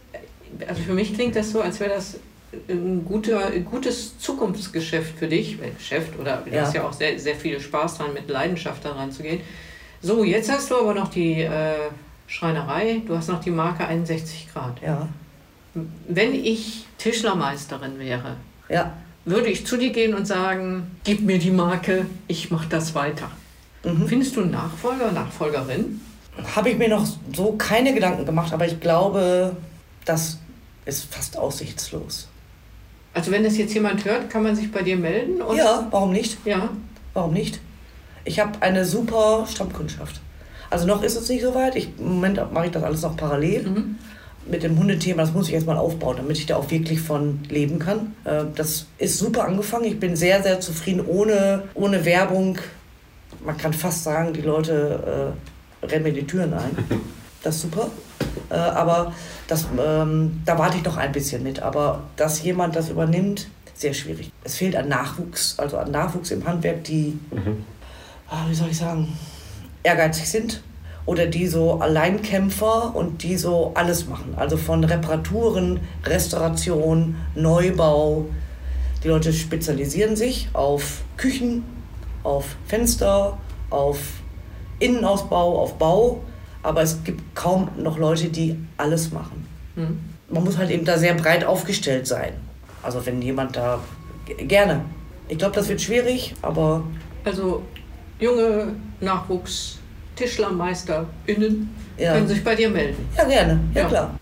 [0.67, 2.17] also für mich klingt das so, als wäre das
[2.67, 5.57] ein, guter, ein gutes Zukunftsgeschäft für dich.
[5.77, 6.61] Geschäft oder du Ja.
[6.63, 9.41] hast ja auch sehr, sehr viel Spaß dran, mit Leidenschaft daran zu gehen.
[10.01, 11.75] So, jetzt hast du aber noch die äh,
[12.27, 14.81] Schreinerei, du hast noch die Marke 61 Grad.
[14.81, 15.07] Ja,
[16.07, 18.37] Wenn ich Tischlermeisterin wäre,
[18.69, 18.93] ja.
[19.25, 23.29] würde ich zu dir gehen und sagen, gib mir die Marke, ich mache das weiter.
[23.83, 24.07] Mhm.
[24.07, 26.01] Findest du einen Nachfolger, Nachfolgerin?
[26.55, 29.55] Habe ich mir noch so keine Gedanken gemacht, aber ich glaube,
[30.05, 30.37] das
[30.85, 32.27] ist fast aussichtslos.
[33.19, 35.41] Also wenn das jetzt jemand hört, kann man sich bei dir melden?
[35.41, 36.37] Und Ja, warum nicht?
[36.45, 36.69] Ja,
[37.13, 37.59] Warum nicht?
[38.23, 40.21] Ich habe eine super Stammkundschaft.
[40.69, 41.75] Also noch ist es nicht so weit.
[41.75, 43.63] Ich, Im Moment mache ich das alles noch parallel.
[43.67, 43.95] Mhm.
[44.49, 47.41] Mit dem Hundethema, das muss ich jetzt mal aufbauen, damit ich da auch wirklich von
[47.49, 48.15] leben kann.
[48.23, 49.83] Äh, Das ist super angefangen.
[49.83, 52.57] Ich bin sehr, sehr zufrieden ohne, ohne Werbung.
[53.43, 55.33] Man kann fast sagen, die Leute
[55.83, 56.77] äh, rennen mir die Türen ein.
[57.43, 57.89] Das ist super.
[58.49, 59.13] Äh, aber
[59.49, 61.61] das, ähm, da warte ich noch ein bisschen mit.
[61.61, 64.31] Aber dass jemand das übernimmt, sehr schwierig.
[64.43, 67.17] Es fehlt an Nachwuchs, also an Nachwuchs im Handwerk, die,
[68.29, 69.17] ah, wie soll ich sagen,
[69.83, 70.61] ehrgeizig sind.
[71.05, 74.35] Oder die so Alleinkämpfer und die so alles machen.
[74.35, 78.25] Also von Reparaturen, Restauration, Neubau.
[79.03, 81.63] Die Leute spezialisieren sich auf Küchen,
[82.21, 83.39] auf Fenster,
[83.71, 83.97] auf
[84.77, 86.21] Innenausbau, auf Bau.
[86.63, 89.45] Aber es gibt kaum noch Leute, die alles machen.
[89.75, 89.99] Mhm.
[90.29, 92.33] Man muss halt eben da sehr breit aufgestellt sein.
[92.83, 93.79] Also wenn jemand da
[94.37, 94.81] gerne.
[95.27, 96.83] Ich glaube, das wird schwierig, aber
[97.23, 97.63] Also
[98.19, 99.79] junge Nachwuchs,
[100.15, 102.13] TischlermeisterInnen Ja.
[102.13, 103.07] können sich bei dir melden.
[103.17, 103.59] ja gerne.
[103.73, 103.87] Ja, Ja.
[103.87, 104.15] klar.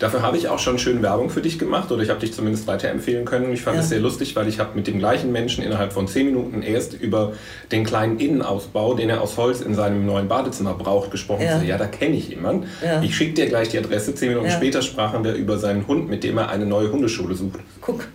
[0.00, 2.66] Dafür habe ich auch schon schön Werbung für dich gemacht oder ich habe dich zumindest
[2.66, 3.52] weiterempfehlen können.
[3.52, 3.82] Ich fand Ja.
[3.82, 6.94] es sehr lustig, weil ich habe mit dem gleichen Menschen innerhalb von zehn Minuten erst
[6.94, 7.32] über
[7.72, 11.42] den kleinen Innenausbau, den er aus Holz in seinem neuen Badezimmer braucht, gesprochen.
[11.42, 11.58] Ja.
[11.58, 12.66] Ja, ja da kenne ich jemanden.
[12.84, 13.02] Ja.
[13.02, 14.14] Ich schicke dir gleich die Adresse.
[14.14, 17.60] Zehn Minuten später sprachen wir über seinen Hund, mit dem er eine neue Hundeschule sucht.
[17.80, 18.06] Guck.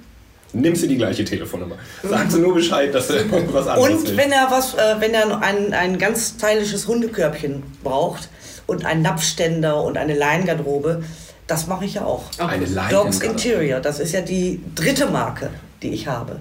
[0.55, 1.75] Nimmst du die gleiche Telefonnummer.
[2.03, 3.23] Sagst du nur Bescheid, dass er
[3.53, 8.29] was anderes Und wenn er was, äh, wenn er ein, ein ganz stylisches Hundekörbchen braucht
[8.67, 11.03] und einen Napfständer und eine Leingarderobe,
[11.47, 12.25] das mache ich ja auch.
[12.39, 12.65] Eine.
[12.89, 15.49] Dogs Interior, das ist ja die dritte Marke,
[15.81, 16.39] die ich habe.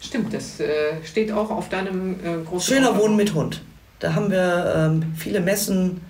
[0.00, 3.02] Stimmt, das äh, steht auch auf deinem äh, großen Schöner Aufbau.
[3.04, 3.62] Wohnen mit Hund.
[3.98, 6.00] Da haben wir ähm, viele Messen,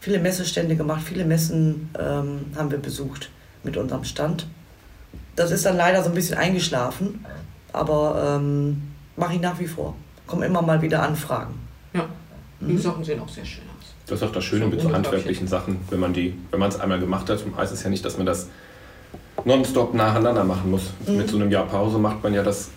[0.00, 3.30] viele Messestände gemacht, viele Messen ähm, haben wir besucht
[3.62, 4.46] mit unserem Stand.
[5.36, 7.24] Das ist dann leider so ein bisschen eingeschlafen,
[7.72, 8.82] aber ähm,
[9.16, 9.94] mache ich nach wie vor.
[10.26, 11.54] Kommen immer mal wieder Anfragen.
[11.92, 12.06] Ja,
[12.60, 12.68] Mhm.
[12.68, 13.73] die Sachen sehen auch sehr schön aus.
[14.06, 16.68] Das ist auch das Schöne So mit so handwerklichen Sachen, wenn man die, wenn man
[16.68, 18.48] es einmal gemacht hat, heißt es ja nicht, dass man das
[19.44, 20.92] nonstop nacheinander machen muss.
[21.06, 21.16] Mhm.
[21.16, 22.68] Mit so einem Jahr Pause macht man ja das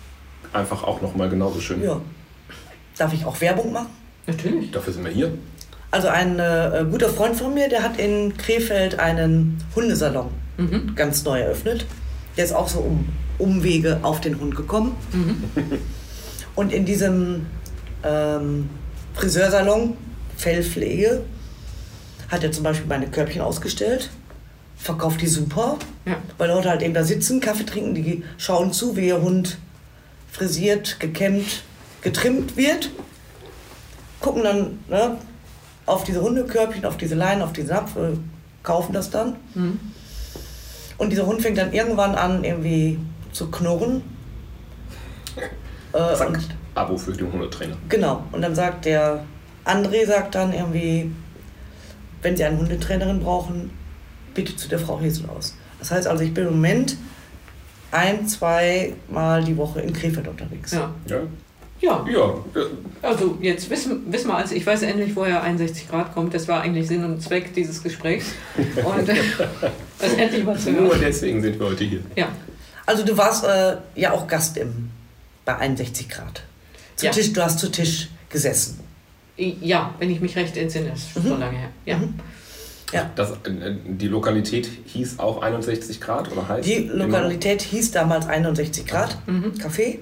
[0.52, 1.82] einfach auch nochmal genauso schön.
[1.82, 2.00] Ja.
[2.96, 3.88] Darf ich auch Werbung machen?
[4.26, 4.70] Natürlich.
[4.70, 5.32] Dafür sind wir hier.
[5.90, 10.26] Also ein äh, guter Freund von mir, der hat in Krefeld einen Hundesalon
[10.58, 10.94] Mhm.
[10.96, 11.86] ganz neu eröffnet.
[12.36, 14.96] Der ist auch so um Umwege auf den Hund gekommen.
[16.56, 17.46] Und in diesem
[18.02, 18.68] ähm,
[19.14, 19.96] Friseursalon,
[20.38, 21.22] Fellpflege,
[22.30, 24.08] hat er zum Beispiel meine Körbchen ausgestellt,
[24.76, 26.16] verkauft die super, Ja.
[26.38, 29.58] weil Leute halt eben da sitzen, Kaffee trinken, die schauen zu, wie ihr Hund
[30.30, 31.62] frisiert, gekämmt,
[32.02, 32.90] getrimmt wird,
[34.20, 35.16] gucken dann ne,
[35.86, 38.16] auf diese Hundekörbchen, auf diese Leinen, auf diesen Napf, äh,
[38.62, 39.36] kaufen das dann.
[39.54, 39.80] Mhm.
[40.98, 42.98] Und dieser Hund fängt dann irgendwann an, irgendwie
[43.32, 44.02] zu knurren.
[45.92, 46.38] Äh, Zack.
[46.74, 47.76] Abo für den Hundetrainer.
[47.88, 48.22] genau.
[48.32, 49.24] Und dann sagt der
[49.68, 51.10] André, sagt dann irgendwie,
[52.22, 53.70] wenn Sie eine Hundetrainerin brauchen,
[54.34, 55.54] bitte zu der Frau Heselaus.
[55.78, 56.96] Das heißt also, ich bin im Moment
[57.90, 60.72] ein, zwei Mal die Woche in Krefeld unterwegs.
[60.72, 60.92] Ja.
[61.06, 61.20] Ja.
[61.80, 62.34] ja, Ja,
[63.02, 66.34] also jetzt wissen, wissen wir, also ich weiß endlich, woher 61 Grad kommt.
[66.34, 68.26] Das war eigentlich Sinn und Zweck dieses Gesprächs.
[68.56, 69.08] Und
[69.98, 71.00] das endlich mal zu nur hören.
[71.00, 72.00] deswegen sind wir heute hier.
[72.16, 72.28] Ja,
[72.84, 74.90] Also du warst äh, ja auch Gast im
[75.44, 76.42] bei 61 Grad.
[76.96, 77.12] Zu Ja.
[77.12, 78.80] Tisch, du hast zu Tisch gesessen.
[79.38, 81.68] Ja, wenn ich mich recht entsinne, ist schon so lange her.
[81.86, 82.00] Ja.
[83.14, 83.36] Das, äh,
[83.86, 86.66] die Lokalität hieß auch 61 Grad oder heißt?
[86.66, 89.52] Die immer- Lokalität hieß damals 61 Grad Mhm.
[89.62, 89.98] Café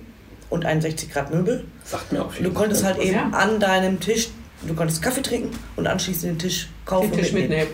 [0.50, 1.64] und 61 Grad Möbel.
[1.84, 2.44] Sagt mir auch viel.
[2.46, 3.30] Du konntest halt eben Ja.
[3.30, 4.28] an deinem Tisch,
[4.66, 7.66] du konntest Kaffee trinken und anschließend den Tisch kaufen Den Tisch und mitnehmen.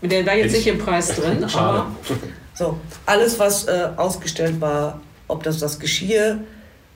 [0.00, 0.24] mitnehmen.
[0.24, 1.90] Der war jetzt nicht im Preis drin, aber
[2.54, 6.38] So, alles, was äh, ausgestellt war, ob das das Geschirr,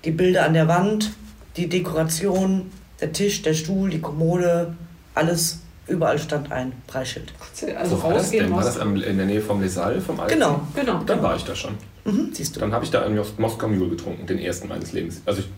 [0.04, 1.10] die Bilder an der Wand,
[1.56, 4.74] die Dekoration, der Tisch, der Stuhl, die Kommode,
[5.14, 7.32] alles, überall stand ein Preisschild.
[7.78, 8.50] also Wo war das denn?
[8.52, 10.34] War das am, in der Nähe vom Les Salles, vom Alten?
[10.34, 11.02] Genau, Genau.
[11.04, 11.74] Dann war ich da schon.
[12.04, 12.60] mhm, siehst du.
[12.60, 15.20] Dann habe ich da einen Mos- Moskau Mule getrunken, den ersten meines Lebens.
[15.26, 15.48] Also ich,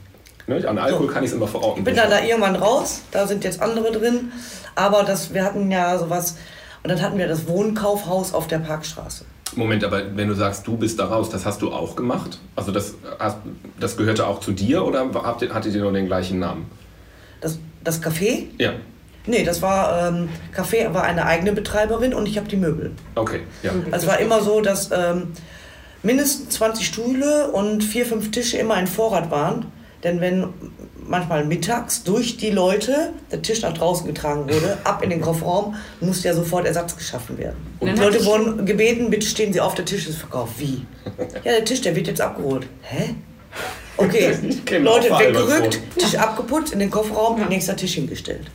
[0.46, 1.12] ne, an Alkohol So.
[1.12, 1.80] kann ich es immer verorten.
[1.80, 4.32] Ich bin dann da irgendwann raus, da sind jetzt andere drin,
[4.74, 6.36] aber das, wir hatten ja sowas,
[6.82, 9.24] und dann hatten wir das Wohnkaufhaus auf der Parkstraße.
[9.56, 12.38] Moment, aber wenn du sagst, du bist da raus, das hast du auch gemacht?
[12.54, 13.38] Also das, hast,
[13.80, 16.66] das gehörte auch zu dir oder habt ihr, hattet ihr nur den gleichen Namen?
[17.40, 18.46] Das, das Café?
[18.58, 18.74] Ja,
[19.28, 22.92] Nee, das war, ähm, Café war eine eigene Betreiberin und ich habe die Möbel.
[23.14, 23.40] okay.
[23.62, 23.72] Ja.
[23.90, 25.32] Also es war immer so, dass ähm,
[26.02, 29.66] mindestens 20 Stühle und vier, fünf Tische immer in Vorrat waren.
[30.02, 30.48] Denn wenn
[31.04, 35.76] manchmal mittags durch die Leute der Tisch nach draußen getragen wurde, ab in den Kofferraum,
[36.00, 37.56] musste ja sofort Ersatz geschaffen werden.
[37.80, 40.54] Und die Leute wurden gebeten, bitte stehen Sie auf, der Tisch ist verkauft.
[40.58, 40.86] Wie?
[41.44, 42.66] Ja, der Tisch, der wird jetzt abgeholt.
[42.82, 43.14] Hä?
[43.98, 44.34] Okay,
[44.64, 45.80] Genau, Leute weggerückt.
[45.98, 47.46] Tisch abgeputzt, in den Kofferraum, Ja.
[47.48, 48.50] nächster Tisch hingestellt.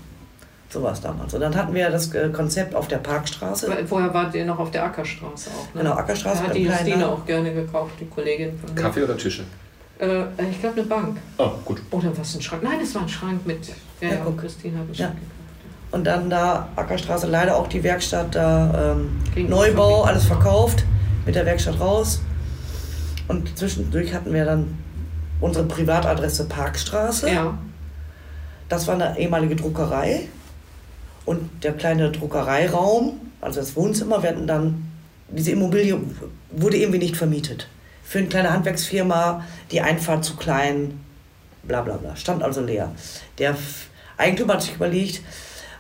[0.70, 1.34] So war es damals.
[1.36, 3.72] Und dann hatten wir das äh, Konzept auf der Parkstraße.
[3.88, 5.76] Vorher wart ihr noch auf der Ackerstraße auch.
[5.76, 5.84] Ne?
[5.84, 8.82] Genau, Ackerstraße Da hat die Justine auch gerne gekauft, die Kollegin von mir.
[8.82, 9.44] Kaffee oder Tische?
[10.00, 11.18] Äh, ich glaube eine Bank.
[11.38, 11.80] Oh, gut.
[11.92, 12.64] Oder was, ein Schrank?
[12.64, 13.68] Nein, es war ein Schrank mit.
[13.68, 14.40] Ja, Ja, ja, guck.
[14.40, 15.08] Christine hat einen Ja.
[15.08, 15.24] Gekauft.
[15.92, 18.96] Und dann da Ackerstraße, leider auch die Werkstatt, da
[19.36, 20.86] ähm, Neubau, alles verkauft,
[21.28, 22.22] mit der Werkstatt raus.
[23.28, 24.80] Und zwischendurch hatten wir dann
[25.44, 27.30] unsere Privatadresse Parkstraße.
[27.30, 27.58] Ja.
[28.70, 30.22] Das war eine ehemalige Druckerei.
[31.26, 34.86] Und der kleine Druckereiraum, also das Wohnzimmer, werden dann,
[35.30, 36.00] diese Immobilie
[36.52, 37.68] wurde irgendwie nicht vermietet.
[38.04, 41.00] Für eine kleine Handwerksfirma, die Einfahrt zu klein,
[41.64, 42.16] bla bla bla.
[42.16, 42.92] Stand also leer.
[43.38, 43.56] Der
[44.18, 45.22] Eigentümer hat sich überlegt,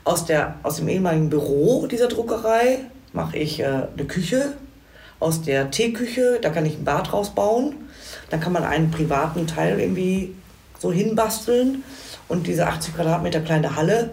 [0.04, 2.80] aus, der, aus dem ehemaligen Büro dieser Druckerei
[3.14, 4.54] mache ich äh, eine Küche.
[5.22, 7.76] Aus der Teeküche, da kann ich ein Bad rausbauen.
[8.34, 10.34] Dann kann man einen privaten Teil irgendwie
[10.80, 11.84] so hinbasteln.
[12.28, 14.10] Und diese 80 Quadratmeter kleine Halle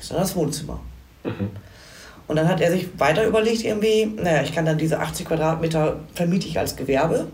[0.00, 0.80] ist dann das Wohnzimmer.
[2.26, 6.00] Und dann hat er sich weiter überlegt, irgendwie, naja, ich kann dann diese 80 Quadratmeter
[6.12, 7.28] vermiete ich als Gewerbe,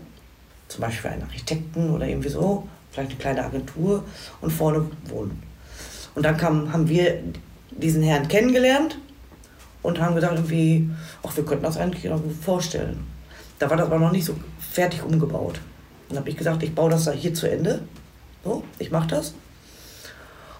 [0.67, 4.03] zum Beispiel für einen Architekten oder irgendwie so, vielleicht eine kleine Agentur
[4.39, 5.41] und vorne wohnen.
[6.13, 7.23] Und dann kam, haben wir
[7.71, 8.99] diesen Herrn kennengelernt
[9.81, 10.91] und haben gesagt, irgendwie,
[11.23, 13.07] ach, wir könnten das eigentlich noch gut vorstellen.
[13.57, 15.59] Da war das aber noch nicht so fertig umgebaut.
[16.09, 17.81] Dann habe ich gesagt, ich baue das da hier zu Ende.
[18.43, 19.33] So, ich mache das.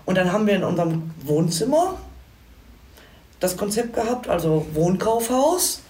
[0.06, 1.96] Und dann haben wir in unserem Wohnzimmer
[3.40, 5.82] das Konzept gehabt, also Wohnkaufhaus.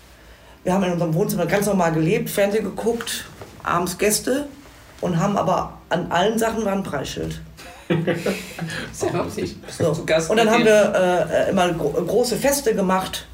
[0.64, 3.26] Wir haben in unserem Wohnzimmer ganz normal gelebt, Fernsehen geguckt,
[3.64, 4.48] abends Gäste
[5.02, 7.42] und haben aber an allen Sachen war ein Preisschild.
[8.92, 9.56] Sehr lustig.
[9.78, 9.90] So.
[9.90, 13.26] Und dann haben wir äh, immer gro große Feste gemacht.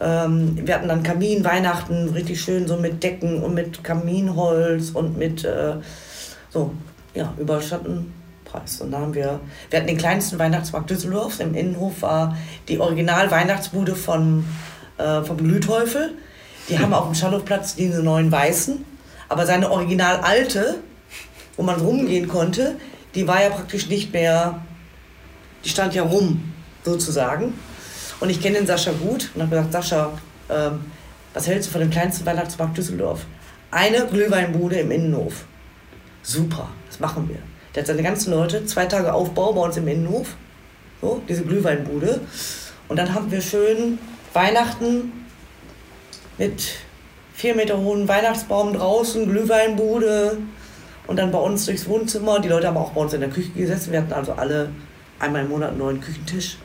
[0.00, 5.16] Ähm, wir hatten dann Kamin, Weihnachten, richtig schön so mit Decken und mit Kaminholz und
[5.16, 5.74] mit äh,
[6.50, 6.72] so,
[7.14, 8.80] ja, überall stand ein Preis.
[8.80, 11.40] Und dann haben wir, wir hatten den kleinsten Weihnachtsmarkt Düsseldorfs.
[11.40, 12.36] Im Innenhof war
[12.68, 14.44] die Original-Weihnachtsbude von,
[14.98, 16.14] äh, vom Glühteufel.
[16.68, 18.84] Die haben auf dem Schallochplatz diese neuen Weißen.
[19.28, 20.76] Aber seine original alte,
[21.56, 22.76] wo man rumgehen konnte,
[23.14, 24.60] die war ja praktisch nicht mehr
[25.66, 26.54] die stand ja rum,
[26.84, 27.52] sozusagen.
[28.20, 30.12] Und ich kenne den Sascha gut und habe gesagt, Sascha,
[30.48, 30.80] ähm,
[31.34, 33.26] was hältst du von dem kleinsten Weihnachtsmarkt Düsseldorf?
[33.70, 35.44] Eine Glühweinbude im Innenhof.
[36.22, 37.38] Super, das machen wir.
[37.74, 40.34] Der hat seine ganzen Leute, zwei Tage Aufbau bei uns im Innenhof.
[41.02, 42.20] So, diese Glühweinbude.
[42.88, 43.98] Und dann haben wir schön
[44.32, 45.12] Weihnachten
[46.38, 46.62] mit
[47.34, 50.38] vier Meter hohen Weihnachtsbaum draußen, Glühweinbude
[51.06, 52.40] und dann bei uns durchs Wohnzimmer.
[52.40, 53.92] Die Leute haben auch bei uns in der Küche gesessen.
[53.92, 54.70] Wir hatten also alle
[55.18, 56.56] einmal im Monat einen neuen Küchentisch,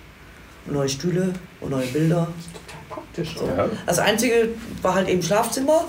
[0.66, 2.28] neue Stühle und neue Bilder.
[2.54, 3.50] Total praktisch, So.
[3.86, 4.50] Das Einzige
[4.82, 5.86] war halt eben Schlafzimmer.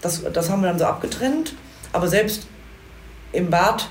[0.00, 1.54] Das, das haben wir dann so abgetrennt.
[1.92, 2.46] Aber selbst
[3.32, 3.88] im Bad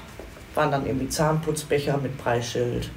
[0.55, 2.89] waren dann irgendwie Zahnputzbecher mit Preisschild.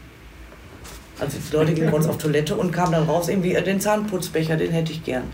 [1.20, 3.80] Also die Leute gingen bei uns auf Toilette und kamen dann raus, irgendwie, äh, den
[3.80, 5.24] Zahnputzbecher, den hätte ich gern.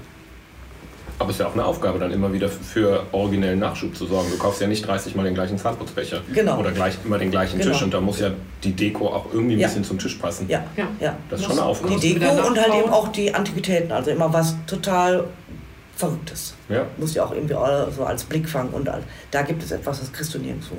[1.20, 4.30] Aber es ist ja auch eine Aufgabe, dann immer wieder für originellen Nachschub zu sorgen.
[4.30, 6.20] Du kaufst ja nicht 30 Mal den gleichen Zahnputzbecher.
[6.32, 6.58] Genau.
[6.60, 7.72] Oder gleich immer den gleichen Genau.
[7.72, 7.82] Tisch.
[7.82, 8.30] Und da muss ja
[8.62, 9.66] die Deko auch irgendwie ein Ja.
[9.66, 10.46] bisschen zum Tisch passen.
[10.48, 10.86] Ja, Ja.
[11.00, 11.16] ja.
[11.28, 11.96] Das ist schon eine Aufgabe.
[11.98, 13.90] Die Deko und halt eben auch die Antiquitäten.
[13.90, 15.24] Also immer was total
[15.96, 16.54] Verrücktes.
[16.68, 16.84] Ja.
[16.98, 19.02] Muss ja auch irgendwie all- so als Blickfang und all.
[19.32, 20.76] Da gibt es etwas, das kriegst du nirgendwo.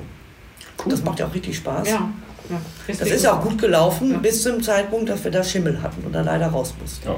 [0.86, 0.92] Cool.
[0.92, 1.90] Das macht ja auch richtig Spaß.
[1.90, 2.10] Ja.
[2.50, 2.62] ja.
[2.88, 4.18] Das ist ja auch gut gelaufen, Ja.
[4.20, 7.10] bis zum Zeitpunkt, dass wir da Schimmel hatten und da leider raus mussten.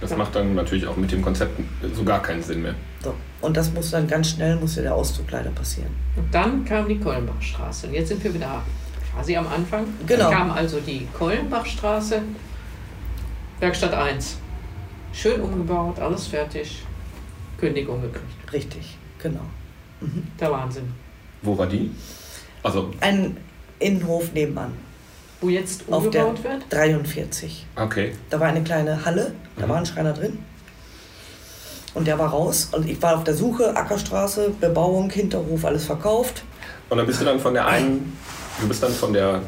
[0.00, 0.02] Ja.
[0.02, 0.16] Das Ja.
[0.16, 1.60] macht dann natürlich auch mit dem Konzept
[1.94, 2.74] so gar keinen Sinn mehr.
[3.04, 3.14] So.
[3.40, 5.90] Und das muss dann ganz schnell, musste der Auszug leider passieren.
[6.16, 7.86] Und dann kam die Kollenbachstraße.
[7.88, 8.62] Und jetzt sind wir wieder
[9.14, 9.84] quasi am Anfang.
[10.06, 10.24] Genau.
[10.24, 12.22] Dann kam also die Kollenbachstraße,
[13.60, 14.38] Werkstatt 1.
[15.12, 16.82] Schön umgebaut, alles fertig.
[17.58, 18.52] Kündigung gekriegt.
[18.52, 19.44] Richtig, genau.
[20.38, 20.92] Der Wahnsinn.
[21.42, 21.90] Wo war die?
[22.62, 23.36] Also, Ein
[23.78, 24.72] Innenhof nebenan,
[25.40, 26.62] Wo jetzt auf der umgebaut wird?
[26.70, 27.66] 43.
[27.76, 28.12] okay.
[28.28, 29.70] Da war eine kleine Halle, da Mhm.
[29.70, 30.38] war ein Schreiner drin.
[31.94, 32.68] Und der war raus.
[32.72, 36.44] Und ich war auf der Suche, Ackerstraße, Bebauung, Hinterhof, alles verkauft.
[36.88, 38.16] Und dann bist du dann von der einen,
[38.60, 39.42] du bist dann von der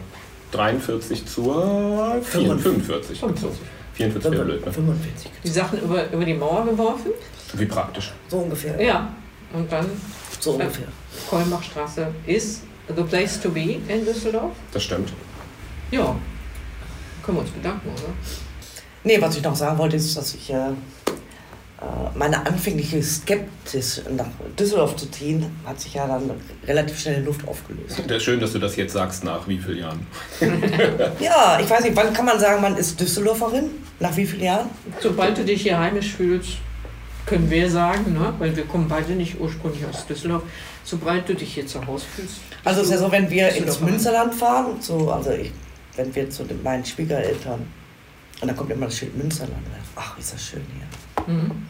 [0.50, 3.18] 43 zur 45.
[3.20, 3.60] 45.
[3.94, 4.72] 44 wäre blöd, ne?
[4.72, 5.30] 45.
[5.44, 7.10] Die Sachen über, über die Mauer geworfen?
[7.54, 8.12] Wie praktisch.
[8.28, 8.80] So ungefähr.
[8.82, 9.12] Ja.
[9.52, 9.86] Und dann
[10.40, 10.86] So ungefähr.
[11.28, 12.62] Kollenbachstraße ist
[12.96, 14.52] the place to be in Düsseldorf.
[14.72, 15.12] Das stimmt.
[15.92, 16.16] Ja.
[17.24, 18.12] Können wir uns bedanken, oder?
[19.04, 20.54] Nee, was ich noch sagen wollte, ist, dass ich äh,
[21.82, 21.84] äh,
[22.14, 24.26] meine anfängliche Skepsis nach
[24.58, 26.30] Düsseldorf zu ziehen, hat sich ja dann
[26.66, 28.02] relativ schnell in Luft aufgelöst.
[28.06, 30.06] Das ist schön, dass du das jetzt sagst, nach wie vielen Jahren?
[31.20, 33.70] Ja, ich weiß nicht, wann kann man sagen, man ist Düsseldorferin?
[34.00, 34.70] Nach wie vielen Jahren?
[35.00, 36.58] Sobald du dich hier heimisch fühlst,
[37.26, 38.32] können wir sagen, ne?
[38.38, 40.42] weil wir kommen beide nicht ursprünglich aus Düsseldorf,
[40.84, 42.36] sobald du dich hier zu Hause fühlst.
[42.64, 43.80] Also es ist ja so, wenn wir ins.
[43.80, 45.52] Münsterland fahren, so, also ich,
[45.96, 47.66] wenn wir zu den, meinen Schwiegereltern,
[48.40, 49.62] und dann kommt immer das Schild Münsterland,
[49.94, 51.34] ach, ist das schön hier.
[51.34, 51.66] Mhm.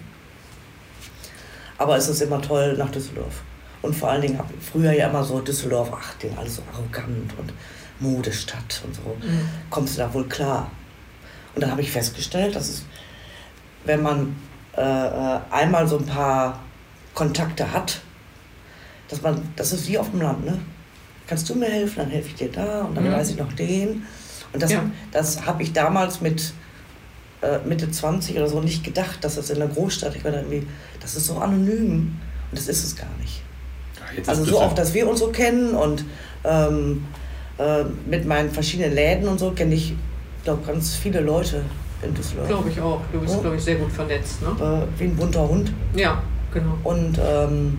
[1.78, 3.42] Aber es ist immer toll nach Düsseldorf.
[3.82, 6.62] Und vor allen Dingen habe ich früher ja immer so Düsseldorf, ach, den alles so
[6.72, 7.52] arrogant und
[7.98, 9.16] Modestadt und so.
[9.20, 9.48] Mhm.
[9.68, 10.70] Kommst du da wohl klar?
[11.54, 12.84] Und dann habe ich festgestellt, dass es,
[13.84, 14.36] wenn man
[14.76, 16.60] äh, äh, einmal so ein paar
[17.14, 18.00] Kontakte hat,
[19.08, 20.58] dass man, das ist wie auf dem Land, ne?
[21.32, 23.12] Kannst du mir helfen, dann helfe ich dir da und dann Ja.
[23.12, 24.02] weiß ich noch den.
[24.52, 24.82] Und das, Ja.
[25.12, 26.52] das habe ich damals mit
[27.40, 30.40] äh, Mitte 20 oder so nicht gedacht, dass das in der Großstadt, ich war da
[30.40, 30.66] irgendwie,
[31.00, 31.90] das ist so anonym
[32.50, 33.40] und das ist es gar nicht.
[34.14, 36.04] Jetzt Also so auch, dass wir uns so kennen und
[36.44, 37.02] ähm,
[37.58, 39.94] äh, mit meinen verschiedenen Läden und so kenne ich,
[40.44, 41.62] glaube ganz viele Leute
[42.02, 42.46] in Düsseldorf.
[42.48, 43.00] Glaube ich auch.
[43.10, 43.40] Du bist, Ja.
[43.40, 44.42] glaube ich, sehr gut vernetzt.
[44.42, 44.48] Ne?
[44.48, 45.72] Äh, wie ein bunter Hund.
[45.96, 46.22] Ja,
[46.52, 46.76] genau.
[46.84, 47.78] Und ähm,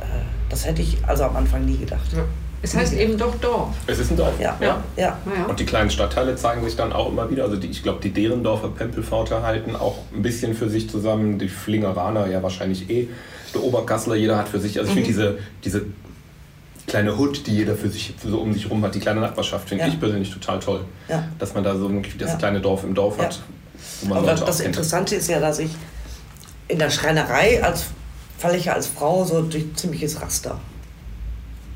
[0.00, 0.04] äh,
[0.50, 2.12] das hätte ich also am Anfang nie gedacht.
[2.12, 2.24] Ja.
[2.60, 3.68] Es heißt eben doch Dorf.
[3.86, 4.38] Es ist ein Dorf.
[4.40, 4.82] Ja, Ja.
[4.96, 5.16] ja.
[5.48, 7.44] Und die kleinen Stadtteile zeigen sich dann auch immer wieder.
[7.44, 11.38] Also die, ich glaube, die Derendorfer Pempelfauter halten auch ein bisschen für sich zusammen.
[11.38, 13.08] Die Flingeraner ja wahrscheinlich eh.
[13.54, 14.78] Der Oberkassler, jeder hat für sich.
[14.78, 15.04] Also ich Mhm.
[15.04, 15.82] finde diese, diese
[16.88, 19.84] kleine Hood, die jeder für sich so um sich rum hat, die kleine Nachbarschaft, finde
[19.84, 19.90] Ja.
[19.90, 20.80] ich persönlich total toll.
[21.08, 21.24] ja.
[21.38, 22.36] Dass man da so wirklich das Ja.
[22.38, 23.40] kleine Dorf im Dorf hat.
[24.02, 24.74] Wo man Aber Leute das auch kennt.
[24.74, 25.70] Interessante ist ja, dass ich
[26.66, 27.84] in der Schreinerei als
[28.38, 30.58] falle ich ja als Frau so durch ziemliches Raster.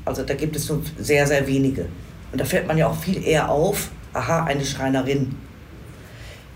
[0.05, 1.87] Also da gibt es nur sehr, sehr wenige.
[2.31, 5.35] Und da fällt man ja auch viel eher auf, aha, eine Schreinerin.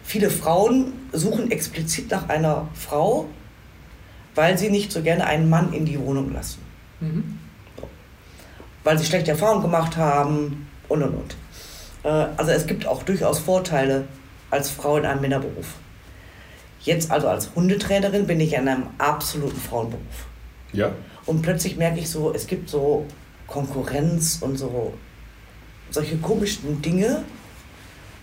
[0.04, 3.26] Viele Frauen suchen explizit nach einer Frau,
[4.36, 6.60] weil sie nicht so gerne einen Mann in die Wohnung lassen.
[7.00, 7.40] Mhm.
[8.84, 11.36] Weil sie schlechte Erfahrungen gemacht haben und und und.
[12.04, 14.06] Äh, Also es gibt auch durchaus Vorteile
[14.50, 15.76] als Frau in einem Männerberuf.
[16.82, 20.28] Jetzt also als Hundetrainerin bin ich in einem absoluten Frauenberuf.
[20.72, 20.92] Ja,
[21.26, 23.06] Und plötzlich merke ich so, es gibt so
[23.48, 24.94] Konkurrenz und so
[25.90, 27.24] solche komischen Dinge.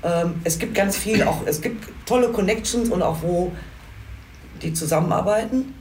[0.03, 3.53] Ähm, es gibt ganz viel, auch es gibt tolle Connections und auch wo
[4.63, 5.75] die zusammenarbeiten.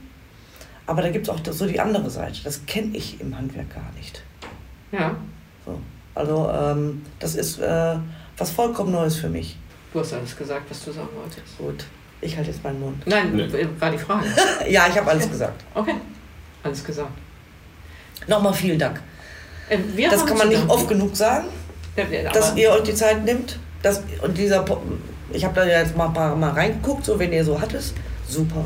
[0.86, 2.40] Aber da gibt es auch so die andere Seite.
[2.44, 4.22] Das kenne ich im Handwerk gar nicht.
[4.92, 5.14] Ja,
[5.64, 5.78] So.
[6.14, 7.96] Also ähm, das ist äh,
[8.38, 9.56] was vollkommen Neues für mich.
[9.92, 11.58] du hast alles gesagt, was du sagen wolltest.
[11.58, 11.84] Gut,
[12.20, 13.04] ich halte jetzt meinen Mund.
[13.06, 13.48] Nein, Nee.
[13.78, 14.26] war die Frage.
[14.68, 15.64] Ja, ich habe alles gesagt.
[15.74, 15.94] Okay,
[16.62, 17.10] alles gesagt.
[18.28, 19.00] Nochmal vielen Dank.
[19.70, 21.46] Ähm, wir Das kann man nicht oft genug sagen.
[22.32, 23.58] Dass ihr euch die Zeit nimmt.
[23.82, 24.64] Dass, und dieser,
[25.32, 27.82] ich habe da ja jetzt mal ein paar Mal reingeguckt, so wenn ihr so hattet,
[28.28, 28.64] super,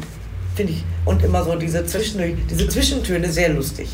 [0.55, 0.84] finde ich.
[1.05, 3.88] Und immer so diese, Zwischen, diese Zwischentöne sehr lustig.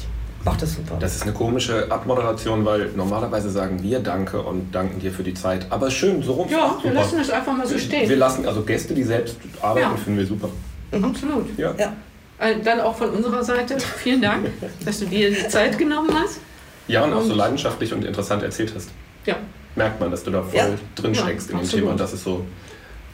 [0.45, 0.97] Macht das super.
[1.01, 5.33] das ist eine komische Abmoderation, weil normalerweise sagen wir Danke und danken dir für die
[5.33, 5.67] Zeit.
[5.71, 6.49] Aber schön, so rum.
[6.51, 6.93] Ja, wir Super.
[6.93, 8.19] lassen es einfach mal so Wir stehen.
[8.19, 9.97] lassen also Gäste, die selbst arbeiten, Ja.
[9.97, 10.51] finden wir super.
[10.93, 11.47] Absolut.
[11.59, 11.75] Ja.
[11.79, 11.93] ja,
[12.39, 14.47] Äh, Dann auch von unserer Seite vielen Dank,
[14.85, 16.41] dass du dir die Zeit genommen hast.
[16.89, 18.91] Ja, und auch so Und- leidenschaftlich und interessant erzählt hast.
[19.27, 19.37] Ja,
[19.77, 20.67] Merkt man, dass du da voll Ja.
[20.95, 21.81] drin Ja, steckst in dem absolut.
[21.81, 22.45] Thema und dass es so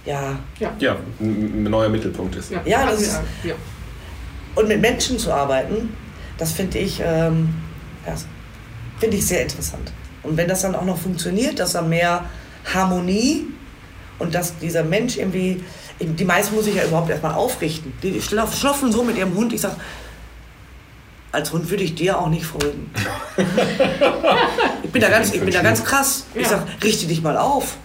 [0.05, 0.39] ja.
[0.59, 0.73] ja.
[0.79, 2.51] ja, ein, neuer Mittelpunkt ist.
[2.51, 3.55] Ja, Ja, das ist- ja.
[4.55, 5.95] Und mit Menschen zu arbeiten,
[6.37, 7.55] das finde ich, ähm,
[8.07, 8.15] ja,
[8.99, 9.93] finde ich sehr interessant.
[10.23, 12.25] Und wenn das dann auch noch funktioniert, dass da mehr
[12.75, 13.47] Harmonie
[14.19, 15.63] und dass dieser Mensch irgendwie,
[15.99, 17.93] die meisten muss ich ja überhaupt erstmal aufrichten.
[18.03, 19.53] Die schla- schlafen so mit ihrem Hund.
[19.53, 19.77] Ich sage,
[21.33, 22.91] als Hund würde ich dir auch nicht folgen.
[24.83, 26.25] ich bin da ganz, ich bin da ganz krass.
[26.35, 26.49] Ich Ja.
[26.49, 27.77] sag, richte dich mal auf.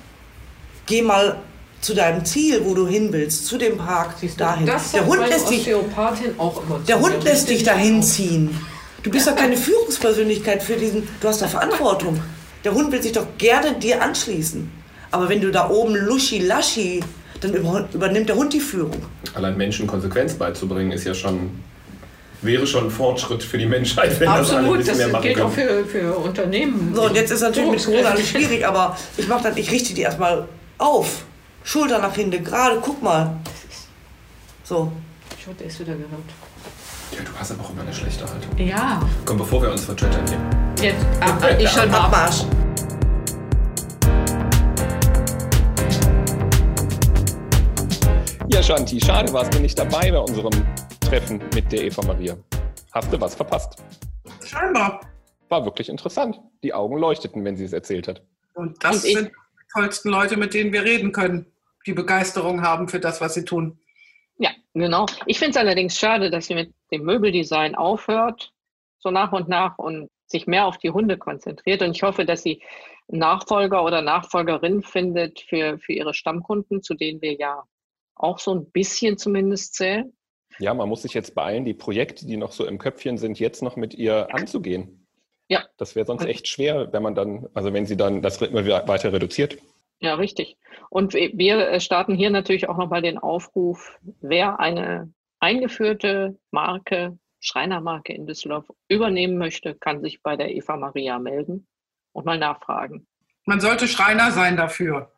[0.86, 1.38] Geh mal
[1.82, 4.66] zu deinem Ziel, wo du hin willst, zu dem Park, Siehst dahin.
[4.66, 7.00] Das Der Hund lässt dich, Osteopathin auch immer zu der.
[7.00, 8.60] Hund lässt dich dahin ziehen.
[9.04, 11.08] Du bist doch keine Führungspersönlichkeit für diesen.
[11.22, 12.20] Du hast da Verantwortung.
[12.64, 14.72] Der Hund will sich doch gerne dir anschließen.
[15.12, 17.04] Aber wenn du da oben luschi-laschi,
[17.42, 19.04] dann über, übernimmt der Hund die Führung.
[19.36, 21.52] Allein Menschen Konsequenz beizubringen, ist ja schon,
[22.42, 25.08] wäre schon ein Fortschritt für die Menschheit, wenn das alle ein Absolut, bisschen das mehr
[25.10, 25.86] machen gilt auch können.
[25.86, 26.94] für, für Unternehmen.
[26.96, 29.94] So, und jetzt ist natürlich mit Corona alles schwierig, aber ich mach dann, ich richte
[29.94, 31.24] die erstmal auf.
[31.64, 33.38] Schulter nach hinten, gerade, guck mal.
[34.64, 34.92] So.
[35.44, 36.12] Schau, der ist wieder gehört.
[37.12, 38.58] Ja, du hast aber auch immer eine schlechte Haltung.
[38.58, 40.90] Ja, Komm, bevor wir uns verchattern hier.
[40.90, 42.06] jetzt, ah, ah, ich schalte mal ab.
[42.06, 42.46] Abmarsch.
[48.56, 50.66] Ja, Shanti, schade warst du nicht dabei bei unserem
[51.02, 52.38] Treffen mit der Eva Maria.
[52.94, 53.84] Hast du was verpasst?
[54.46, 55.02] Scheinbar.
[55.50, 56.40] War wirklich interessant.
[56.64, 58.22] Die Augen leuchteten, wenn sie es erzählt hat.
[58.54, 61.52] Und das Und sind die tollsten Leute, mit denen wir reden können,
[61.86, 63.78] die Begeisterung haben für das, was sie tun.
[64.38, 65.06] Ja, genau.
[65.26, 68.54] Ich finde es allerdings schade, dass sie mit dem Möbeldesign aufhört,
[69.00, 71.82] so nach und nach und sich mehr auf die Hunde konzentriert.
[71.82, 72.64] Und ich hoffe, dass sie
[73.10, 77.66] Nachfolger oder Nachfolgerin findet für, für ihre Stammkunden, zu denen wir ja
[78.16, 80.14] auch so ein bisschen zumindest zählen.
[80.60, 83.62] Ja, man muss sich jetzt beeilen, die Projekte, die noch so im Köpfchen sind, jetzt
[83.62, 85.06] noch mit ihr anzugehen.
[85.48, 85.66] Ja.
[85.78, 89.14] Das wäre sonst echt schwer, wenn man dann, also wenn sie dann das Rhythmus weiter
[89.14, 89.58] reduziert.
[90.00, 90.58] Ja, richtig.
[90.90, 98.14] Und wir äh, starten hier natürlich auch nochmal den Aufruf, wer eine eingeführte Marke, Schreinermarke
[98.14, 101.68] in Düsseldorf übernehmen möchte, kann sich bei der Eva Maria melden
[102.12, 103.08] und mal nachfragen.
[103.46, 105.12] Man sollte Schreiner sein dafür.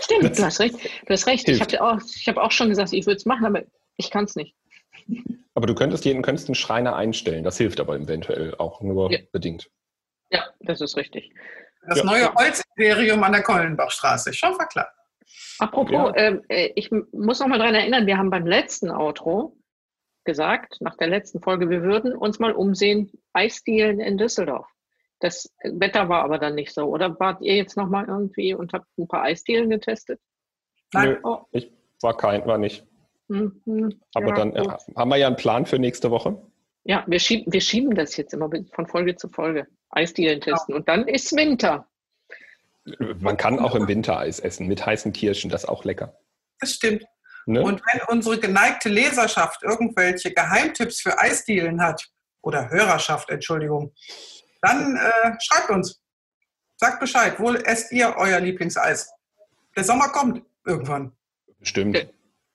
[0.00, 0.74] Stimmt, du hast recht.
[1.06, 1.48] Du hast recht.
[1.48, 3.62] Ich habe auch, ich hab auch schon gesagt, ich würde es machen, aber
[3.96, 4.54] ich kann es nicht.
[5.54, 7.44] Aber du könntest jeden könntest einen Schreiner einstellen.
[7.44, 9.18] Das hilft aber eventuell auch nur Ja.
[9.32, 9.70] bedingt.
[10.30, 11.32] Ja, das ist richtig.
[11.88, 12.04] Das Ja.
[12.04, 14.32] neue Holzimperium an der Kollenbachstraße.
[14.32, 14.88] Schon war klar.
[15.58, 16.16] Apropos, Ja.
[16.16, 19.56] ähm, äh, ich muss noch mal daran erinnern, wir haben beim letzten Outro
[20.24, 24.68] gesagt, nach der letzten Folge, wir würden uns mal umsehen, Eisdielen in Düsseldorf.
[25.22, 26.82] Das Wetter war aber dann nicht so.
[26.86, 30.20] Oder wart ihr jetzt noch mal irgendwie und habt ein paar Eisdielen getestet?
[30.92, 31.10] Nein.
[31.10, 31.38] Nö, Oh.
[31.52, 31.70] ich
[32.00, 32.84] war kein, war nicht.
[33.28, 34.74] Hm, hm, Aber ja, dann äh, gut.
[34.96, 36.42] haben wir ja einen Plan für nächste Woche.
[36.82, 39.68] Ja, wir schieben, wir schieben das jetzt immer von Folge zu Folge.
[39.90, 40.74] Eisdielen testen.
[40.74, 41.86] Und dann ist Winter.
[43.20, 46.18] Man kann auch im Winter Eis essen mit heißen Kirschen, das ist auch lecker.
[46.58, 47.04] Das stimmt.
[47.46, 47.62] Ne?
[47.62, 52.10] Und wenn unsere geneigte Leserschaft irgendwelche Geheimtipps für Eisdielen hat,
[52.42, 53.92] oder Hörerschaft, Entschuldigung,
[54.62, 56.00] dann äh, schreibt uns.
[56.76, 59.12] Sagt Bescheid, wo esst ihr euer Lieblingseis?
[59.76, 61.12] Der Sommer kommt irgendwann.
[61.60, 62.08] Stimmt.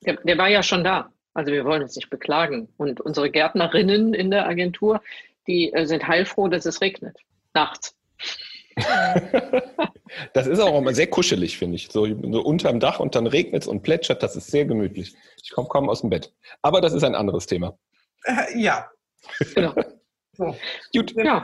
[0.06, 1.12] Der, der war ja schon da.
[1.34, 2.68] Also wir wollen uns nicht beklagen.
[2.78, 5.02] Und unsere Gärtnerinnen in der Agentur,
[5.48, 7.18] die äh, sind heilfroh, dass es regnet.
[7.54, 7.96] Nachts.
[10.34, 11.90] Das ist auch immer sehr kuschelig, finde ich.
[11.92, 15.14] So, so unterm Dach und dann regnet es und plätschert, das ist sehr gemütlich.
[15.44, 16.34] Ich komme kaum aus dem Bett.
[16.62, 17.78] Aber das ist ein anderes Thema.
[18.24, 18.90] Äh, ja.
[19.54, 19.74] Genau.
[20.34, 20.56] So.
[20.94, 21.44] Gut, Ja.